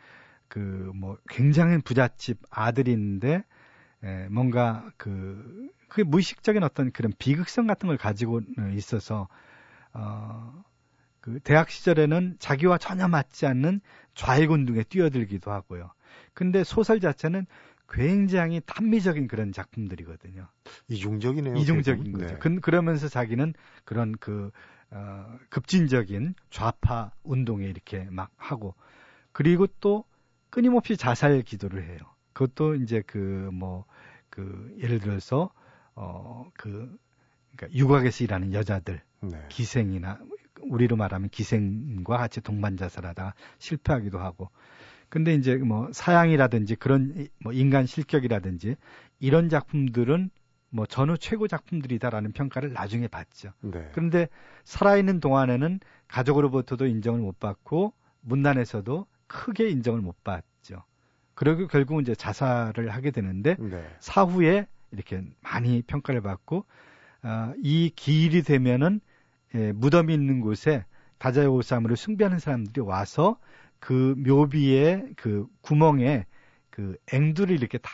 그 0.49 0.59
뭐 0.95 1.19
굉장히 1.29 1.79
부잣집 1.79 2.39
아들인데 2.51 3.45
에, 4.05 4.29
뭔가 4.29 4.91
그, 4.97 5.71
그 5.89 6.01
무의식적인 6.03 6.63
어떤 6.63 6.93
그런 6.93 7.13
비극성 7.19 7.67
같은 7.67 7.89
걸 7.89 7.97
가지고 7.97 8.41
있어서 8.75 9.29
어, 9.93 10.65
그 11.21 11.41
대학 11.41 11.71
시절에는 11.71 12.37
자기와 12.39 12.79
전혀 12.79 13.09
맞지 13.09 13.47
않는 13.47 13.81
좌익운동에 14.15 14.85
뛰어들기도 14.85 15.51
하고요. 15.51 15.93
근데 16.35 16.65
소설 16.65 17.01
자체는 17.01 17.47
굉장히 17.89 18.61
단미적인 18.67 19.29
그런 19.29 19.53
작품들이거든요. 19.53 20.49
이중적이네요. 20.89 21.57
이중적인 21.57 22.13
거죠. 22.13 22.35
네. 22.35 22.39
그, 22.39 22.61
그러면서 22.61 23.09
자기는 23.09 23.55
그런 23.85 24.13
그 24.19 24.51
어, 24.91 25.39
급진적인 25.51 26.35
좌파 26.51 27.13
운동에 27.23 27.67
이렇게 27.67 28.07
막 28.11 28.31
하고 28.37 28.75
그리고 29.33 29.67
또 29.81 30.05
끊임없이 30.51 30.97
자살 30.97 31.43
기도를 31.43 31.85
해요. 31.85 31.99
그것도 32.39 32.77
이제 32.77 33.03
그 33.05 33.19
뭐그 33.19 33.53
뭐, 33.53 33.85
그 34.31 34.77
예를 34.81 35.01
들어서 35.01 35.51
어 35.95 36.45
그 36.55 36.97
그러니까 37.57 37.77
육학에서 37.77 38.23
일하는 38.25 38.53
여자들 38.53 39.01
네. 39.23 39.45
기생이나 39.49 40.21
우리로 40.63 40.97
말하면 40.97 41.29
기생과 41.31 42.17
같이 42.17 42.41
동반 42.41 42.77
자살하다가 42.77 43.35
실패하기도 43.59 44.19
하고 44.19 44.51
근데 45.09 45.35
이제 45.35 45.57
뭐 45.57 45.89
사양이라든지 45.93 46.77
그런 46.77 47.29
뭐 47.43 47.53
인간 47.53 47.87
실격이라든지 47.87 48.77
이런 49.19 49.49
작품들은 49.49 50.31
뭐 50.71 50.87
전후 50.87 51.17
최고 51.19 51.49
작품들이다라는 51.49 52.33
평가를 52.33 52.75
나중에 52.75 53.09
받죠. 53.09 53.53
네. 53.63 53.89
그런데 53.93 54.29
살아있는 54.65 55.19
동안에는 55.19 55.81
가족으로부터도 56.09 56.87
인정을 56.87 57.21
못 57.21 57.41
받고 57.41 57.95
문단에서도 58.21 59.07
크게 59.27 59.71
인정을 59.71 60.03
못 60.03 60.23
받죠. 60.23 60.47
그리고 61.39 61.69
결국은 61.69 62.03
이제 62.03 62.17
자살을 62.17 62.89
하게 62.89 63.13
되는데 63.13 63.55
네. 63.61 63.89
사후에 64.01 64.67
이렇게 64.91 65.23
많이 65.41 65.83
평가를 65.83 66.21
받고 66.21 66.65
아, 67.23 67.55
이 67.63 67.93
기일이 67.95 68.43
되면은 68.43 69.01
예, 69.55 69.71
무덤이 69.71 70.13
있는 70.13 70.41
곳에 70.41 70.85
다자요오사무를 71.19 71.97
숭배하는 71.97 72.41
사람들이 72.41 72.81
와서 72.85 73.39
그 73.79 74.17
묘비의 74.19 75.13
그 75.17 75.47
구멍에 75.61 76.27
그 76.71 76.97
앵두를 77.13 77.55
이렇게 77.55 77.79
다 77.79 77.89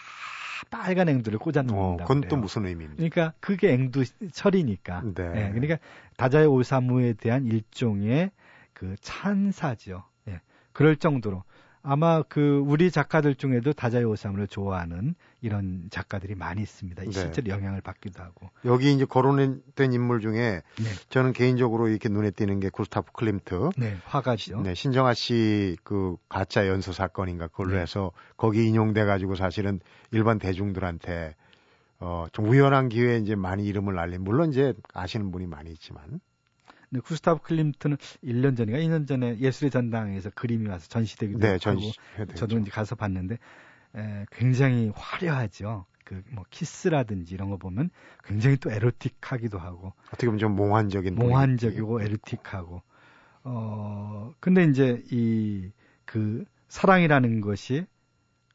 빨간 0.71 1.11
앵두를 1.11 1.39
꽂아 1.39 1.65
놓는다. 1.65 1.77
어, 1.77 1.97
그건 1.99 2.21
그래요. 2.23 2.31
또 2.31 2.37
무슨 2.39 2.65
의미입니까? 2.65 2.97
그러니까 2.97 3.35
그게 3.41 3.75
앵두 3.75 4.05
철이니까. 4.33 5.03
네. 5.15 5.29
네. 5.29 5.51
그러니까 5.51 5.77
다자의 6.17 6.47
오사무에 6.47 7.13
대한 7.13 7.45
일종의 7.45 8.31
그 8.73 8.97
찬사죠. 9.03 10.03
예. 10.29 10.41
그럴 10.73 10.97
정도로 10.97 11.45
아마 11.87 12.23
그 12.23 12.63
우리 12.67 12.91
작가들 12.91 13.35
중에도 13.35 13.75
다자이 13.75 14.05
오사무를 14.05 14.49
좋아하는 14.49 15.15
이런 15.43 15.89
작가들이 15.91 16.35
많이 16.35 16.63
있습니다. 16.63 17.03
네. 17.05 17.11
실제로 17.11 17.49
영향을 17.49 17.83
받기도 17.83 18.23
하고. 18.23 18.49
여기 18.65 18.91
이제 18.93 19.05
거론된 19.05 19.93
인물 19.93 20.21
중에 20.23 20.63
네. 20.79 20.85
저는 21.11 21.35
개인적으로 21.35 21.89
이렇게 21.89 22.09
눈에 22.09 22.31
띄는 22.31 22.61
게 22.61 22.71
구스타프 22.71 23.13
클림트. 23.13 23.71
네, 23.77 23.99
화가죠. 24.07 24.63
네, 24.63 24.75
신정아 24.75 25.13
씨 25.13 25.77
그 25.85 26.17
가짜 26.31 26.67
연소 26.69 26.93
사건인가 26.93 27.49
그걸로 27.49 27.75
네. 27.75 27.83
해서 27.83 28.13
거기 28.39 28.67
인용돼 28.67 29.05
가지고 29.05 29.35
사실은 29.37 29.81
일반 30.11 30.39
대중들한테 30.39 31.35
어, 32.01 32.27
좀 32.33 32.47
우연한 32.49 32.89
기회에 32.89 33.19
이제 33.19 33.35
많이 33.35 33.67
이름을 33.67 33.99
알린 33.99 34.23
물론 34.25 34.51
이제 34.51 34.73
아시는 34.95 35.31
분이 35.31 35.47
많이 35.47 35.71
있지만 35.71 36.21
근데 36.95 37.01
구스타브 37.01 37.43
클림트는 37.43 37.97
1년 38.23 38.57
전인가 38.57 38.79
2년 38.79 39.09
전에 39.09 39.39
예술의 39.39 39.73
전당에서 39.73 40.31
그림이 40.31 40.69
와서 40.69 40.87
전시되기도 40.89 41.41
네, 41.41 41.49
하고 41.49 41.59
전시, 41.59 41.93
저도 42.37 42.59
이제 42.61 42.71
가서 42.71 42.95
봤는데 42.95 43.39
에, 43.97 44.27
굉장히 44.31 44.93
화려하죠. 44.95 45.87
그 46.05 46.23
뭐 46.31 46.45
키스라든지 46.51 47.35
이런 47.35 47.49
거 47.51 47.57
보면 47.57 47.91
굉장히 48.25 48.59
또 48.59 48.71
에로틱하기도 48.71 49.59
하고 49.59 49.95
어떻게 50.09 50.27
보면 50.27 50.39
좀 50.39 50.55
몽환적인 50.55 51.15
몽환적이고 51.15 52.03
에로틱하고 52.03 52.83
어 53.45 54.33
근데 54.41 54.65
이제 54.65 55.03
이 55.11 55.71
그 56.05 56.45
사랑이라는 56.69 57.41
것이 57.41 57.87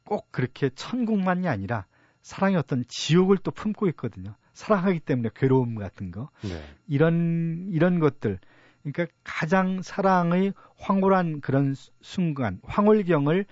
꼭 0.05 0.31
그렇게 0.31 0.69
천국만이 0.69 1.47
아니라 1.47 1.85
사랑의 2.21 2.57
어떤 2.57 2.85
지옥을 2.87 3.37
또 3.37 3.51
품고 3.51 3.87
있거든요. 3.89 4.35
사랑하기 4.59 4.99
때문에 4.99 5.29
괴로움 5.35 5.75
같은 5.75 6.11
거 6.11 6.29
네. 6.41 6.61
이런 6.85 7.69
이런 7.71 7.99
것들 7.99 8.39
그러니까 8.83 9.07
가장 9.23 9.81
사랑의 9.81 10.53
황홀한 10.77 11.39
그런 11.39 11.75
순간 12.01 12.59
황홀경을 12.63 13.45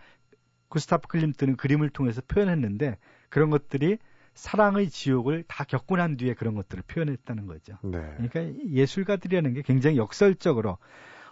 구스타프 0.68 1.08
클림트는 1.08 1.56
그림을 1.56 1.92
통해서 1.92 2.22
표현했는데 2.28 2.98
그런 3.30 3.50
것들이 3.50 4.00
사랑의 4.34 4.90
지옥을 4.90 5.46
다 5.48 5.64
겪고 5.64 5.96
난 5.96 6.18
뒤에 6.18 6.34
그런 6.34 6.56
것들을 6.56 6.84
표현했다는 6.88 7.48
거죠. 7.48 7.78
네. 7.84 8.14
그러니까 8.18 8.66
예술가들이라는 8.70 9.54
게 9.54 9.62
굉장히 9.62 9.96
역설적으로 9.96 10.78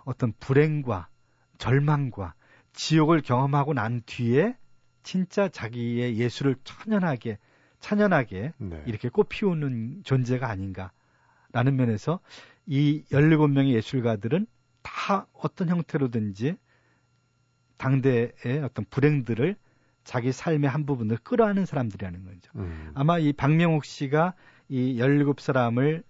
어떤 0.06 0.32
불행과 0.40 1.10
절망과 1.58 2.34
지옥을 2.72 3.22
경험하고 3.22 3.74
난 3.74 4.02
뒤에 4.06 4.56
진짜 5.04 5.50
자기의 5.50 6.18
예술을 6.18 6.56
천연하게 6.64 7.40
찬연하게 7.86 8.54
네. 8.58 8.84
이렇게 8.88 9.10
꽃피우는 9.10 10.02
존재가 10.04 10.50
아닌가라는 10.50 11.76
면에서 11.76 12.19
이 12.65 13.04
17명의 13.12 13.74
예술가들은 13.74 14.48
다 14.82 15.28
어떤 15.34 15.69
형태로든지 15.69 16.58
당대의 17.78 18.63
어떤 18.63 18.86
불행들을 18.89 19.56
자기 20.04 20.32
삶의 20.32 20.67
한 20.67 20.88
부분을 20.88 21.17
끌어안는 21.17 21.67
사람들이라는 21.67 22.26
거죠. 22.26 22.52
음. 22.56 22.91
아마 22.95 23.19
이 23.19 23.32
박명옥 23.34 23.86
씨가 23.86 24.34
이 24.67 24.98
17사람을 24.98 26.02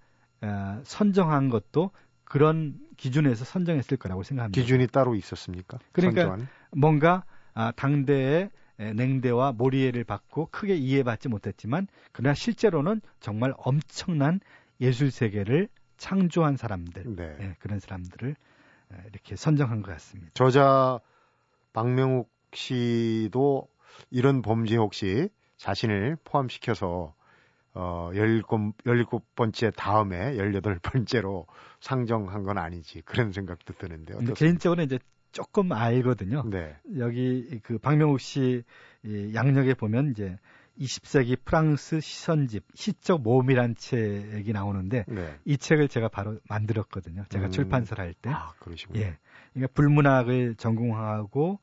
어, 0.43 0.81
선정한 0.83 1.49
것도 1.49 1.91
그런 2.23 2.79
기준에서 2.95 3.43
선정했을 3.43 3.97
거라고 3.97 4.23
생각합니다. 4.23 4.61
기준이 4.61 4.88
따로 4.88 5.13
있었습니까? 5.15 5.79
그러니까 5.91 6.21
선정한? 6.21 6.47
뭔가 6.71 7.25
아, 7.53 7.73
당대의 7.75 8.49
냉대와 8.77 9.53
모리에를 9.53 10.03
받고 10.03 10.47
크게 10.51 10.75
이해받지 10.75 11.29
못했지만 11.29 11.88
그러나 12.11 12.33
실제로는 12.33 13.01
정말 13.19 13.53
엄청난 13.57 14.39
예술 14.81 15.11
세계를 15.11 15.69
창조한 15.97 16.57
사람들 16.57 17.15
네. 17.15 17.35
네, 17.39 17.55
그런 17.59 17.79
사람들을 17.79 18.35
이렇게 19.11 19.35
선정한 19.35 19.81
것 19.81 19.91
같습니다. 19.93 20.31
저자 20.33 20.99
박명욱 21.73 22.29
씨도 22.53 23.67
이런 24.11 24.41
범죄 24.41 24.75
혹시 24.75 25.29
자신을 25.57 26.17
포함시켜서 26.23 27.13
어, 27.73 28.09
17, 28.13 28.43
17번째 28.43 29.75
다음에 29.75 30.35
18번째로 30.35 31.45
상정한 31.81 32.43
건 32.43 32.57
아니지. 32.57 33.01
그런 33.01 33.33
생각도 33.33 33.73
드는데. 33.73 34.13
어떻습니까? 34.13 34.33
개인적으로 34.35 34.83
이제 34.83 34.97
조금 35.35 35.73
알거든요. 35.73 36.43
네. 36.49 36.77
여기 36.97 37.59
그 37.61 37.77
박명욱 37.77 38.21
씨 38.21 38.63
양력에 39.33 39.73
보면 39.73 40.11
이제 40.11 40.37
20세기 40.79 41.37
프랑스 41.43 41.99
시선집 41.99 42.63
시적 42.73 43.21
모험이란 43.21 43.75
책이 43.75 44.53
나오는데 44.53 45.03
네. 45.09 45.39
이 45.43 45.57
책을 45.57 45.89
제가 45.89 46.07
바로 46.07 46.39
만들었거든요. 46.47 47.25
제가 47.27 47.47
음. 47.47 47.51
출판사를 47.51 48.01
할 48.01 48.13
때. 48.13 48.29
아, 48.29 48.53
그러시군요. 48.59 49.01
예. 49.01 49.17
그러니까 49.53 49.73
불문학을 49.73 50.55
전공하고 50.55 51.59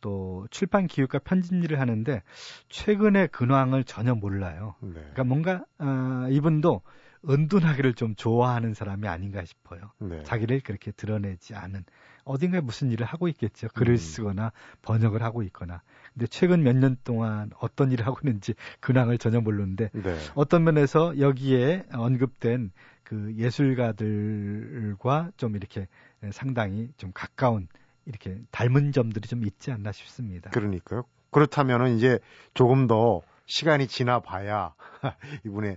또 0.00 0.46
출판 0.52 0.86
기획과 0.86 1.18
편집 1.18 1.64
일을 1.64 1.80
하는데 1.80 2.22
최근의 2.68 3.28
근황을 3.28 3.82
전혀 3.82 4.14
몰라요. 4.14 4.76
네. 4.80 4.92
그러니까 4.92 5.24
뭔가 5.24 5.64
아, 5.78 6.28
이분도 6.30 6.80
은둔하기를 7.28 7.94
좀 7.94 8.14
좋아하는 8.14 8.72
사람이 8.72 9.08
아닌가 9.08 9.44
싶어요. 9.44 9.90
네. 9.98 10.22
자기를 10.22 10.60
그렇게 10.60 10.92
드러내지 10.92 11.56
않은 11.56 11.84
어딘가에 12.26 12.60
무슨 12.60 12.90
일을 12.90 13.06
하고 13.06 13.28
있겠죠. 13.28 13.68
글을 13.74 13.94
음. 13.94 13.96
쓰거나 13.96 14.52
번역을 14.82 15.22
하고 15.22 15.42
있거나. 15.44 15.80
근데 16.12 16.26
최근 16.26 16.62
몇 16.62 16.74
년 16.76 16.96
동안 17.04 17.50
어떤 17.60 17.90
일을 17.92 18.06
하고 18.06 18.18
있는지 18.22 18.54
근황을 18.80 19.16
전혀 19.18 19.40
모르는데 19.40 19.90
네. 19.92 20.18
어떤 20.34 20.64
면에서 20.64 21.18
여기에 21.18 21.86
언급된 21.92 22.72
그 23.04 23.32
예술가들과 23.36 25.30
좀 25.36 25.56
이렇게 25.56 25.86
상당히 26.32 26.90
좀 26.96 27.12
가까운 27.14 27.68
이렇게 28.04 28.40
닮은 28.50 28.92
점들이 28.92 29.28
좀 29.28 29.44
있지 29.44 29.70
않나 29.70 29.92
싶습니다. 29.92 30.50
그러니까요. 30.50 31.04
그렇다면은 31.30 31.96
이제 31.96 32.18
조금 32.54 32.86
더 32.86 33.22
시간이 33.46 33.86
지나 33.86 34.20
봐야 34.20 34.74
이분의 35.44 35.76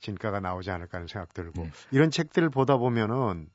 진가가 0.00 0.40
나오지 0.40 0.70
않을까 0.70 0.98
하는 0.98 1.08
생각 1.08 1.32
들고 1.32 1.62
네. 1.62 1.70
이런 1.90 2.10
책들을 2.10 2.50
보다 2.50 2.76
보면은 2.76 3.48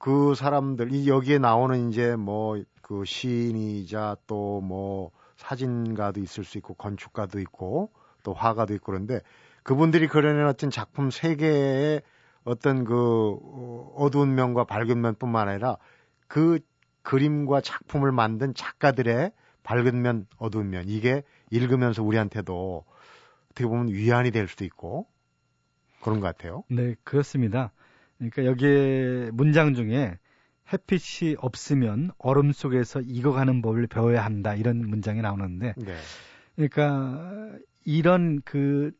그 0.00 0.34
사람들 0.34 0.92
이 0.92 1.08
여기에 1.08 1.38
나오는 1.38 1.90
이제 1.90 2.16
뭐 2.16 2.58
그 2.90 3.04
시인이자 3.04 4.16
또 4.26 4.60
뭐 4.60 5.12
사진가도 5.36 6.20
있을 6.20 6.42
수 6.44 6.58
있고 6.58 6.74
건축가도 6.74 7.38
있고 7.38 7.92
또 8.24 8.34
화가도 8.34 8.74
있고 8.74 8.86
그런데 8.86 9.20
그분들이 9.62 10.08
그려내놨던 10.08 10.70
작품 10.70 11.10
세계의 11.10 12.02
어떤 12.42 12.84
그 12.84 13.38
어두운 13.94 14.34
면과 14.34 14.64
밝은 14.64 15.00
면뿐만 15.00 15.48
아니라 15.48 15.76
그 16.26 16.58
그림과 17.02 17.60
작품을 17.60 18.10
만든 18.10 18.54
작가들의 18.54 19.30
밝은 19.62 20.02
면, 20.02 20.26
어두운 20.36 20.70
면 20.70 20.84
이게 20.88 21.22
읽으면서 21.50 22.02
우리한테도 22.02 22.84
어떻게 23.52 23.66
보면 23.66 23.88
위안이 23.88 24.32
될 24.32 24.48
수도 24.48 24.64
있고 24.64 25.06
그런 26.02 26.18
것 26.18 26.26
같아요. 26.26 26.64
네, 26.68 26.96
그렇습니다. 27.04 27.70
그러니까 28.20 28.44
여기에 28.44 29.30
문장 29.32 29.74
중에 29.74 30.18
햇빛이 30.72 31.36
없으면 31.38 32.12
얼음 32.18 32.52
속에서 32.52 33.00
익어가는 33.00 33.62
법을 33.62 33.86
배워야 33.86 34.24
한다 34.24 34.54
이런 34.54 34.86
문장이 34.86 35.22
나오는데, 35.22 35.74
네. 35.76 35.96
그러니까 36.54 37.50
이런 37.84 38.42
그 38.44 38.92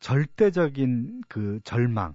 절대적인 0.00 1.22
그 1.26 1.58
절망 1.64 2.14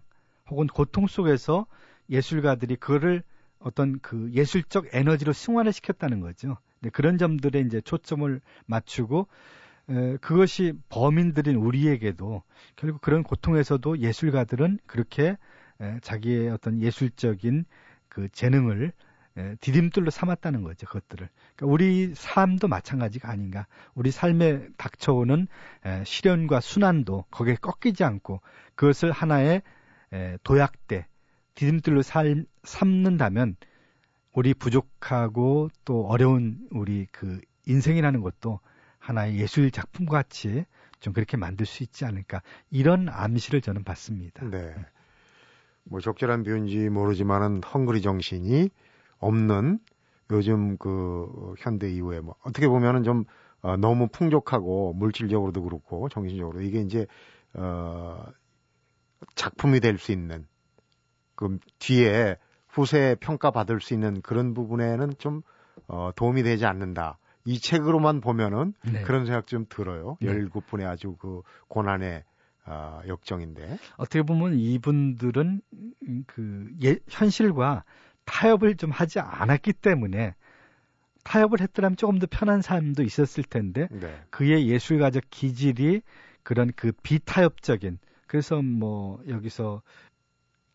혹은 0.49 0.67
고통 0.67 1.07
속에서 1.07 1.65
예술가들이 2.09 2.75
그거를 2.75 3.23
어떤 3.59 3.99
그 3.99 4.29
예술적 4.33 4.87
에너지로 4.91 5.33
승화를 5.33 5.73
시켰다는 5.73 6.19
거죠. 6.19 6.57
네, 6.79 6.89
그런 6.89 7.17
점들에 7.17 7.59
이제 7.61 7.81
초점을 7.81 8.39
맞추고 8.65 9.27
에, 9.89 10.17
그것이 10.17 10.73
범인들인 10.89 11.55
우리에게도 11.55 12.43
결국 12.75 13.01
그런 13.01 13.23
고통에서도 13.23 13.99
예술가들은 13.99 14.79
그렇게 14.85 15.37
에, 15.81 15.99
자기의 16.01 16.49
어떤 16.49 16.81
예술적인 16.81 17.65
그 18.07 18.29
재능을 18.29 18.93
에, 19.37 19.55
디딤돌로 19.61 20.11
삼았다는 20.11 20.63
거죠. 20.63 20.87
그것들을. 20.87 21.29
그러니까 21.55 21.73
우리 21.73 22.13
삶도 22.13 22.67
마찬가지가 22.67 23.29
아닌가. 23.29 23.67
우리 23.93 24.11
삶에 24.11 24.67
닥쳐오는 24.77 25.47
에, 25.85 26.03
시련과 26.03 26.59
순환도 26.59 27.25
거기에 27.31 27.55
꺾이지 27.55 28.03
않고 28.03 28.41
그것을 28.75 29.11
하나의 29.11 29.61
에, 30.13 30.37
도약대, 30.43 31.07
디딤돌로 31.55 32.01
삶, 32.01 32.45
삼는다면 32.63 33.55
우리 34.33 34.53
부족하고 34.53 35.69
또 35.83 36.05
어려운 36.07 36.67
우리 36.71 37.07
그 37.11 37.39
인생이라는 37.65 38.21
것도 38.21 38.59
하나의 38.99 39.37
예술 39.37 39.71
작품 39.71 40.05
같이 40.05 40.65
좀 40.99 41.13
그렇게 41.13 41.35
만들 41.35 41.65
수 41.65 41.83
있지 41.83 42.05
않을까 42.05 42.41
이런 42.69 43.09
암시를 43.09 43.61
저는 43.61 43.83
받습니다. 43.83 44.45
네. 44.49 44.75
뭐 45.83 45.99
적절한 45.99 46.43
표현인지 46.43 46.89
모르지만은 46.89 47.61
헝그리 47.63 48.01
정신이 48.01 48.69
없는 49.19 49.79
요즘 50.31 50.77
그 50.77 51.53
현대 51.59 51.89
이후에 51.91 52.21
뭐 52.21 52.35
어떻게 52.43 52.67
보면은 52.67 53.03
좀 53.03 53.25
어, 53.61 53.77
너무 53.77 54.07
풍족하고 54.07 54.93
물질적으로도 54.93 55.63
그렇고 55.63 56.09
정신적으로 56.09 56.61
이게 56.61 56.81
이제 56.81 57.05
어 57.53 58.25
작품이 59.35 59.79
될 59.81 59.97
수 59.97 60.11
있는 60.11 60.47
그 61.35 61.59
뒤에 61.79 62.37
후세에 62.69 63.15
평가받을 63.15 63.81
수 63.81 63.93
있는 63.93 64.21
그런 64.21 64.53
부분에는 64.53 65.13
좀 65.17 65.41
어, 65.87 66.11
도움이 66.15 66.43
되지 66.43 66.65
않는다. 66.65 67.17
이 67.45 67.59
책으로만 67.59 68.21
보면은 68.21 68.73
네. 68.83 69.01
그런 69.01 69.25
생각 69.25 69.47
좀 69.47 69.65
들어요. 69.67 70.17
네. 70.21 70.31
17분의 70.31 70.85
아주 70.87 71.15
그 71.17 71.41
고난의 71.67 72.23
어, 72.65 73.01
역정인데. 73.07 73.77
어떻게 73.97 74.21
보면 74.21 74.55
이분들은 74.55 75.61
그 76.27 76.71
예, 76.83 76.97
현실과 77.07 77.83
타협을 78.25 78.77
좀 78.77 78.91
하지 78.91 79.19
않았기 79.19 79.73
때문에 79.73 80.35
타협을 81.23 81.61
했더라면 81.61 81.97
조금 81.97 82.19
더 82.19 82.27
편한 82.29 82.61
삶도 82.61 83.03
있었을 83.03 83.43
텐데 83.43 83.87
네. 83.91 84.21
그의 84.29 84.67
예술가적 84.69 85.23
기질이 85.29 86.01
그런 86.43 86.71
그 86.75 86.91
비타협적인 87.03 87.99
그래서 88.27 88.61
뭐 88.61 89.21
여기서 89.27 89.81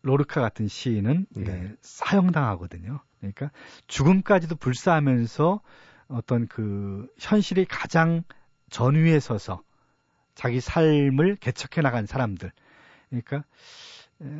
로르카 0.03 0.41
같은 0.41 0.67
시인은 0.67 1.25
네. 1.35 1.51
예, 1.51 1.75
사형당하거든요. 1.81 2.99
그러니까 3.19 3.51
죽음까지도 3.87 4.55
불사하면서 4.55 5.61
어떤 6.07 6.47
그 6.47 7.07
현실이 7.17 7.65
가장 7.65 8.23
전위에 8.69 9.19
서서 9.19 9.63
자기 10.37 10.61
삶을 10.61 11.37
개척해 11.37 11.81
나간 11.81 12.05
사람들. 12.05 12.51
그러니까 13.09 13.43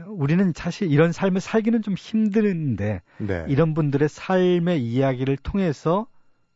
우리는 0.08 0.54
사실 0.56 0.92
이런 0.92 1.12
삶을 1.12 1.42
살기는 1.42 1.82
좀 1.82 1.96
힘드는데 1.96 3.02
네. 3.18 3.46
이런 3.50 3.74
분들의 3.74 4.08
삶의 4.08 4.84
이야기를 4.84 5.38
통해서 5.38 6.08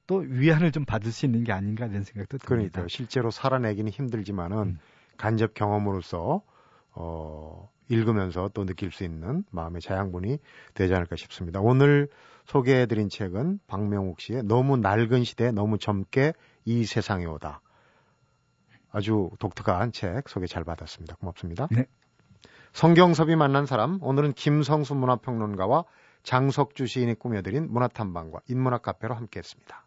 또 0.06 0.18
위안을 0.18 0.72
좀 0.72 0.86
받을 0.86 1.12
수 1.12 1.26
있는 1.26 1.44
게 1.44 1.52
아닌가 1.52 1.88
이런 1.88 2.04
생각도 2.04 2.38
듭니다. 2.38 2.48
그러니까 2.48 2.86
실제로 2.88 3.32
살아내기는 3.32 3.92
힘들지만은 3.92 4.58
음. 4.58 4.80
간접 5.18 5.56
경험으로서 5.56 6.44
어 6.92 7.70
읽으면서 7.90 8.50
또 8.54 8.66
느낄 8.66 8.92
수 8.92 9.04
있는 9.04 9.44
마음의 9.50 9.82
자양분이 9.82 10.38
되지 10.76 10.94
않을까 10.94 11.16
싶습니다. 11.16 11.62
오늘 11.62 12.10
소개해드린 12.46 13.10
책은 13.10 13.60
박명욱 13.66 14.22
씨의 14.22 14.44
너무 14.44 14.78
낡은 14.78 15.24
시대 15.24 15.52
너무 15.52 15.80
젊게 15.80 16.34
이 16.64 16.86
세상에 16.86 17.26
오다. 17.26 17.62
아주 18.92 19.30
독특한 19.40 19.92
책 19.92 20.28
소개 20.30 20.48
잘 20.48 20.64
받았습니다. 20.64 21.16
고맙습니다. 21.16 21.68
네. 21.72 21.86
성경섭이 22.74 23.36
만난 23.36 23.66
사람 23.66 24.00
오늘은 24.02 24.34
김성수 24.34 24.96
문화평론가와 24.96 25.84
장석주 26.24 26.88
시인이 26.88 27.16
꾸며드린 27.16 27.72
문화탐방과 27.72 28.42
인문학 28.48 28.82
카페로 28.82 29.14
함께했습니다. 29.16 29.86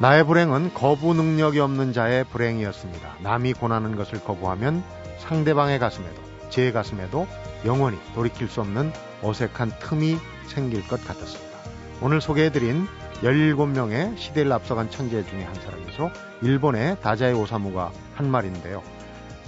나의 0.00 0.24
불행은 0.24 0.74
거부 0.74 1.14
능력이 1.14 1.60
없는 1.60 1.92
자의 1.92 2.24
불행이었습니다. 2.24 3.18
남이 3.22 3.52
권하는 3.54 3.94
것을 3.94 4.22
거부하면 4.24 4.82
상대방의 5.18 5.78
가슴에도 5.78 6.20
제 6.50 6.72
가슴에도 6.72 7.26
영원히 7.64 7.98
돌이킬 8.14 8.48
수 8.48 8.60
없는 8.60 8.92
어색한 9.22 9.78
틈이 9.78 10.16
생길 10.48 10.86
것 10.88 11.02
같았습니다. 11.06 11.58
오늘 12.00 12.20
소개해드린 12.20 12.88
17명의 13.22 14.16
시대를 14.18 14.52
앞서간 14.52 14.90
천재 14.90 15.24
중에 15.24 15.44
한 15.44 15.54
사람이죠. 15.54 16.10
일본의 16.42 17.00
다자이 17.00 17.32
오사무가 17.32 17.92
한 18.14 18.30
말인데요. 18.30 18.82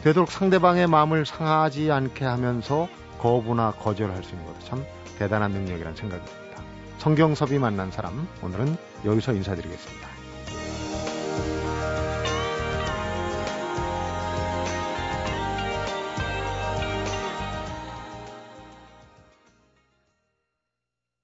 되도록 0.03 0.31
상대방의 0.31 0.87
마음을 0.87 1.27
상하지 1.27 1.91
않게 1.91 2.25
하면서 2.25 2.89
거부나 3.19 3.73
거절할 3.73 4.23
수 4.23 4.33
있는 4.33 4.47
것도 4.47 4.59
참 4.61 4.85
대단한 5.19 5.51
능력이라는 5.53 5.97
생각이 5.97 6.25
듭니다. 6.25 6.63
성경섭이 6.99 7.59
만난 7.59 7.91
사람, 7.91 8.29
오늘은 8.43 8.77
여기서 9.05 9.33
인사드리겠습니다. 9.33 10.04